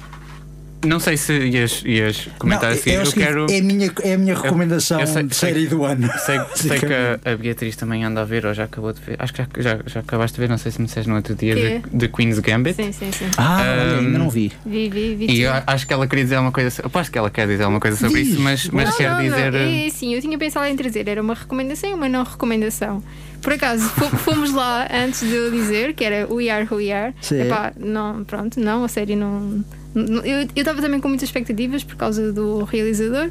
[0.85, 2.91] não sei se ias, ias comentar Não, assim.
[2.91, 3.47] é, o Eu seguinte, quero.
[3.51, 6.11] é, a minha, é a minha recomendação eu sei- de sei- série do ano.
[6.25, 9.17] Sei, sei que a, a Beatriz também anda a ver, ou já acabou de ver.
[9.19, 11.35] Acho que já, já, já acabaste de ver, não sei se me disseste no outro
[11.35, 12.77] dia, de, de Queen's Gambit.
[12.77, 13.27] sim, sim, sim.
[13.37, 14.53] Ah, olha, ainda não vi.
[14.65, 15.27] Vi, vi, vi.
[15.31, 16.83] E eu acho que ela queria dizer alguma coisa.
[16.83, 18.33] Eu acho que ela quer dizer alguma coisa sobre Diz.
[18.33, 19.53] isso, mas, mas não, quer não, dizer.
[19.53, 19.59] Não.
[19.59, 23.03] eh, É, sim, eu tinha pensado em trazer, era uma recomendação e uma não recomendação.
[23.43, 26.93] Por acaso, fo- fomos lá antes de eu dizer que era We Are Who We
[26.93, 27.15] Are.
[27.21, 27.43] Sim.
[27.43, 29.65] Epá, não, pronto, não, a série não.
[29.95, 33.31] Não- Eu estava também com muitas expectativas por causa do realizador,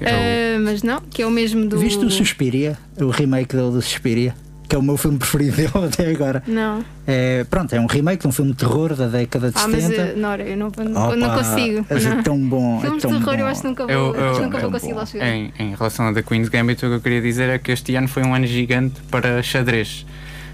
[0.00, 1.78] é eh, mas não, que é o mesmo do.
[1.78, 2.76] Viste o Suspiria?
[2.98, 4.34] O remake dele do Suspiria?
[4.66, 6.42] Que é o meu filme preferido dele até agora.
[6.46, 6.82] Não.
[7.06, 9.84] É, pronto, é um remake de um filme de terror da década de Ah, mas
[9.84, 10.00] 70.
[10.00, 11.86] eh, Nora, eu não, Opa, não consigo.
[11.88, 12.12] mas não.
[12.18, 12.80] é tão bom.
[12.80, 13.40] Filmes é de tão terror bom.
[13.42, 14.76] eu acho que nunca vou, Eu- eu- nunca é vou bom.
[14.78, 15.28] conseguir lá chegar.
[15.28, 17.94] Em, em relação a The Queen's Gambit, o que eu queria dizer é que este
[17.94, 20.06] ano foi um ano gigante para xadrez.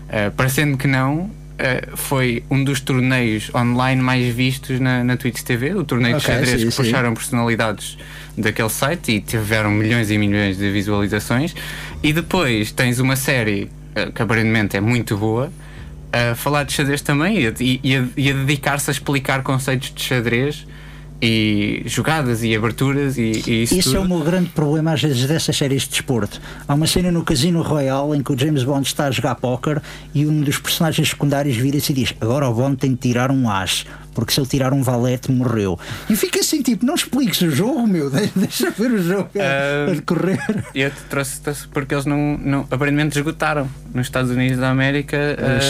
[0.09, 1.31] Eh, parecendo que não,
[1.61, 6.23] eh, foi um dos torneios online mais vistos na, na Twitch TV, o torneio de
[6.25, 6.83] Ok, xadrez sim, que sim.
[6.83, 7.97] puxaram personalidades
[8.37, 11.55] daquele site e tiveram milhões e milhões de visualizações.
[12.03, 15.53] E depois tens uma série eh, que aparentemente é muito boa.
[16.13, 19.43] A falar de xadrez também e a, e- e a- e a dedicar-se a explicar
[19.45, 20.67] conceitos de xadrez
[21.23, 24.03] e jogadas e aberturas e, e isso Esse é tudo.
[24.05, 26.41] o meu grande problema às vezes dessas séries de desporto.
[26.67, 29.83] Há uma cena no Casino Royale em que o James Bond está a jogar póquer
[30.15, 33.51] e um dos personagens secundários vira-se e diz: Agora o Bond tem de tirar um
[33.51, 35.79] as, porque se ele tirar um valete morreu.
[36.09, 39.91] E fica assim, tipo, não expliques o jogo, meu, de- deixa ver o jogo a-
[39.91, 40.65] a decorrer.
[40.75, 44.71] E eu te trouxe, trouxe porque eles não, não aparentemente esgotaram nos Estados Unidos da
[44.71, 45.19] América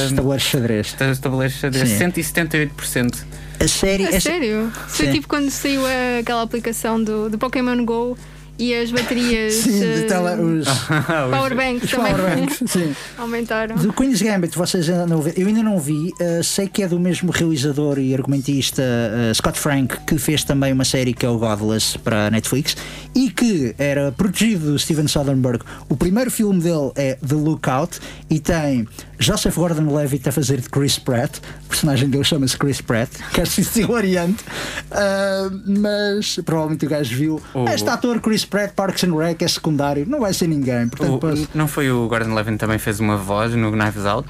[0.05, 0.93] Os uh, tabuleiros de xadrez.
[1.21, 1.99] tabuleiros de Sim.
[2.13, 3.25] 178%.
[3.61, 4.07] A série.
[4.07, 4.73] A a- sério?
[4.89, 5.13] Foi Sim.
[5.13, 5.83] tipo quando saiu
[6.19, 8.17] aquela aplicação do, do Pokémon Go
[8.59, 9.55] e as baterias.
[9.55, 10.67] Sim, eh, de tela, os,
[11.31, 12.95] Powerbanks os também powerbanks, sim.
[13.17, 13.77] aumentaram.
[13.77, 15.39] Do Queen's Gambit, vocês ainda não viram?
[15.43, 16.13] Eu ainda não vi.
[16.21, 20.75] uh, sei que é do mesmo realizador e argumentista uh, Scott Frank, que fez também
[20.75, 22.77] uma série que é o Godless para a Netflix
[23.15, 25.65] e que era protegido do Steven Soderbergh.
[25.89, 27.99] O primeiro filme dele é The Lookout
[28.29, 28.87] e tem
[29.21, 31.37] Joseph Gordon-Levitt a fazer de Chris Pratt.
[31.67, 34.43] O personagem dele chama-se Chris Pratt, que acho isso hilariante.
[34.91, 37.43] Uh, mas provavelmente o gajo viu.
[37.55, 40.89] O- Este ator Chris Pratt, Parks and Rec, é secundário, não vai ser ninguém.
[40.89, 44.29] Portanto, O- posso- não foi o Gordon Levin também fez uma voz no Knives Out?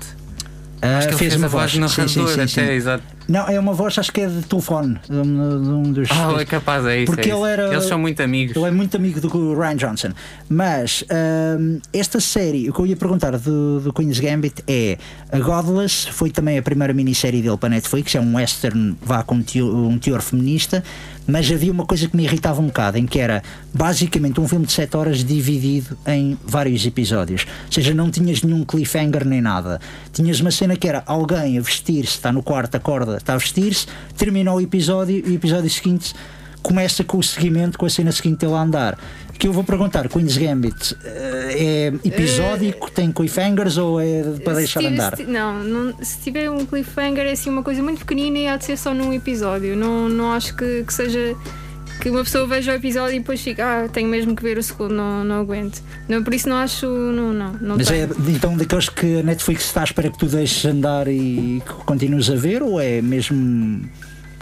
[0.83, 1.85] Ah, Acho que ele fez fez uma voz voz.
[1.85, 2.61] do Sim, sim, narrador sim, sim.
[2.63, 3.05] até, exato.
[3.31, 6.09] Não, é uma voz, acho que é de telefone, de um, de um dos.
[6.11, 7.07] Ah, é capaz, é isso.
[7.13, 7.45] Porque é isso.
[7.45, 8.57] ele era- Eles são muito amigos.
[8.57, 10.09] Ele é muito amigo do Ryan Johnson.
[10.49, 14.99] Mas ahm, esta série, o que eu ia perguntar do, do Queen's Gambit é:
[15.31, 19.37] a Godless foi também a primeira minissérie dele para Netflix, é um western vá com
[19.37, 20.83] um teor, um teor feminista,
[21.25, 24.67] mas havia uma coisa que me irritava um bocado, em que era basicamente um filme
[24.67, 27.47] de 7 horas dividido em vários episódios.
[27.67, 29.81] Ou seja, não tinhas nenhum cliffhanger nem nada.
[30.13, 33.87] Tinhas uma cena que era alguém a vestir-se, está no quarto, acorda, está a vestir-se,
[34.17, 36.15] termina o episódio e o episódio seguinte
[36.63, 38.99] começa com o seguimento, com a cena seguinte dele a andar.
[39.39, 44.81] Que eu vou perguntar, Queen's Gambit eh, é episódico, tem cliffhangers ou é para deixar
[44.81, 45.17] tiver- andar?
[45.17, 48.59] se não, não, se tiver um cliffhanger é assim uma coisa muito pequenina e há
[48.59, 49.75] de ser só num episódio.
[49.75, 51.35] Não, não acho que, que seja
[52.01, 54.63] que uma pessoa veja o episódio e depois fica, ah, tenho mesmo que ver o
[54.63, 55.83] segundo, não, não aguento.
[56.09, 58.05] Não, por isso não acho, não, não, não Mas tenho.
[58.05, 61.73] é então daqueles que a Netflix está à espera que tu deixes andar e que
[61.85, 63.83] continues a ver ou é mesmo.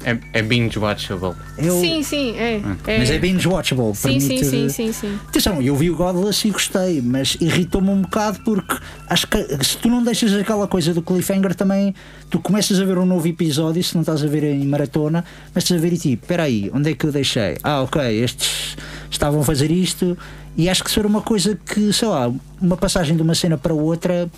[0.04, 1.34] É, é binge-watchable.
[1.58, 2.60] Eu, Sim, sim, é.
[2.86, 2.98] é.
[2.98, 3.94] Mas é binge-watchable.
[3.94, 5.18] Sim, sim, permite- sim, sim, sim.
[5.28, 8.76] Atenção, eu vi o Godless e gostei, mas irritou-me um bocado porque
[9.08, 11.94] acho que se tu não deixas aquela coisa do cliffhanger também,
[12.30, 15.24] tu começas a ver um novo episódio, se não estás a ver em maratona,
[15.54, 17.56] mas estás a ver e tipo, espera aí, onde é que eu deixei?
[17.62, 18.76] Ah, ok, estes
[19.10, 20.16] estavam a fazer isto
[20.56, 23.58] e acho que se for uma coisa que, sei lá, uma passagem de uma cena
[23.58, 24.30] para outra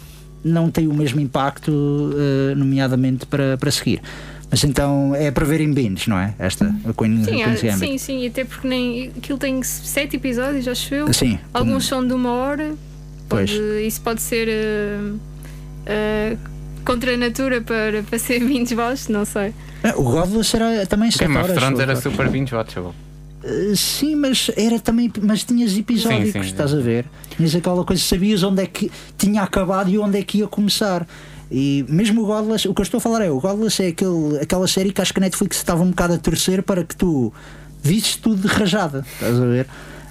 [0.43, 1.71] não tem o mesmo impacto,
[2.17, 4.01] eh, nomeadamente para, para seguir.
[4.51, 6.35] Mas então é para ver em binge, não é?
[6.39, 7.79] Esta, a Queen, Sim, Queen's ah, Gambit.
[7.79, 11.13] sim, sim, até porque nem aquilo tem sete episódios, acho eu.
[11.13, 12.75] Sim, Alguns são de uma hora.
[13.29, 13.51] Pois.
[13.53, 15.15] Pode- isso pode ser ah,
[15.87, 16.37] ah,
[16.85, 19.55] contra a natura para, para ser 20 baixos, não sei.
[19.85, 21.57] Ah, O Godless era também 7 Game of horas.
[21.57, 22.93] Thrones ou- era super binge-watchable.
[23.43, 26.49] Uh, Sim, mas era também, mas tinhas episódicos, Sim, sim.
[26.49, 27.07] estás a ver?
[27.37, 31.07] Tinhas aquela coisa, sabias onde é que tinha acabado e onde é que ia começar.
[31.51, 34.39] E mesmo o Godless, o que eu estou a falar é, o Godless é aquele,
[34.41, 37.33] aquela série que acho que a Netflix estava um bocado a torcer para que tu
[37.83, 39.67] visses tudo de rajada, estás a ver?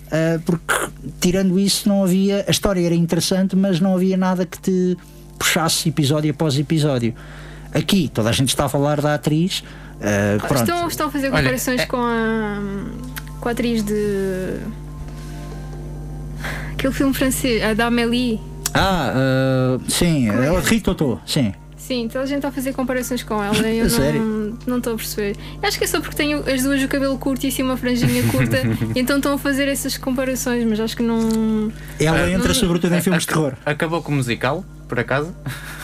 [0.07, 0.73] Uh, porque
[1.21, 4.97] tirando isso não havia, a história era interessante, mas não havia nada que te
[5.37, 7.13] puxasse episódio após episódio.
[7.73, 9.59] Aqui toda a gente está a falar da atriz.
[9.59, 10.61] uh, pronto.
[10.61, 12.57] Estão, estão a fazer Olha, comparações é- com, a,
[13.39, 14.57] com a atriz de.
[16.73, 18.48] Aquele filme francês, a da Amélie.
[18.73, 19.13] Ah,
[19.77, 20.59] uh, sim, é é?
[20.59, 21.53] Rita Totó, sim.
[21.75, 24.21] Sim, toda a gente está a fazer comparações com ela e eu sério?
[24.21, 25.35] não, não estou a perceber.
[25.63, 28.21] Acho que é só porque tenho as duas o cabelo curto e assim uma franjinha
[28.31, 28.57] curta,
[28.95, 31.71] então estão a fazer essas comparações, mas acho que não.
[31.99, 33.53] Ela Ah, entra sobretudo em filmes de terror.
[33.65, 35.33] Acabou com o musical, por acaso?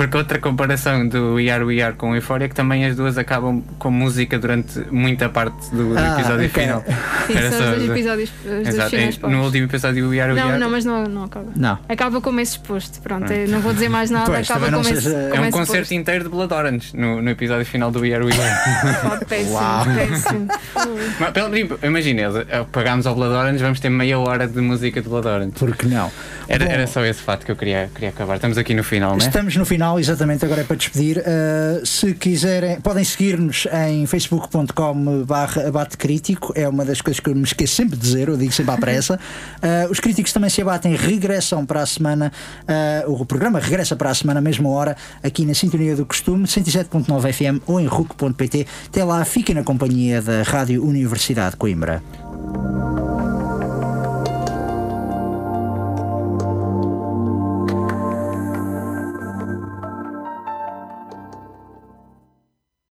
[0.00, 3.18] Porque outra comparação do We Are We Are com Euphoria é que também as duas
[3.18, 6.62] acabam com música durante muita parte do, do Ah, episódio ok.
[6.62, 6.84] final.
[7.26, 9.32] Sim, Era são só- os dois episódios, os dois finais É, paus.
[9.34, 11.52] No último episódio do We Are We Não, Are não, mas não, não acaba.
[11.54, 11.78] Não.
[11.86, 12.98] Acaba como esse exposto.
[13.02, 15.48] Pronto, é, não vou dizer mais nada, Pois, acaba não como esse, seja- como é
[15.48, 15.92] um concerto posto.
[15.94, 18.98] inteiro de Blood Orange no, no episódio final do We Are We Are.
[19.06, 19.84] Pá, péssimo, Uau.
[19.84, 20.48] péssimo.
[21.20, 22.22] Mas, pelo menos, Imagina,
[22.72, 25.52] pagámos ao Blood Orange, vamos ter meia hora de música de Blood Orange.
[25.58, 26.10] Porque não?
[26.50, 28.34] Era, Bom, era só esse fato que eu queria, queria acabar.
[28.34, 29.24] Estamos aqui no final, né?
[29.24, 31.18] Estamos no final, exatamente, agora é para despedir.
[31.18, 37.30] Uh, se quiserem, podem seguir-nos em facebook.com barra abate crítico, é uma das coisas que
[37.30, 39.14] eu me esqueço sempre de dizer, eu digo sempre à pressa.
[39.14, 42.32] Uh, os críticos também se abatem, regressam para a semana,
[43.06, 47.32] uh, o programa regressa para a semana, mesma hora, aqui na Sintonia do Costume, 107.9
[47.32, 48.66] FM ou em RUC.pt.
[48.88, 52.02] Até lá, fiquem na companhia da Rádio Universidade de Coimbra.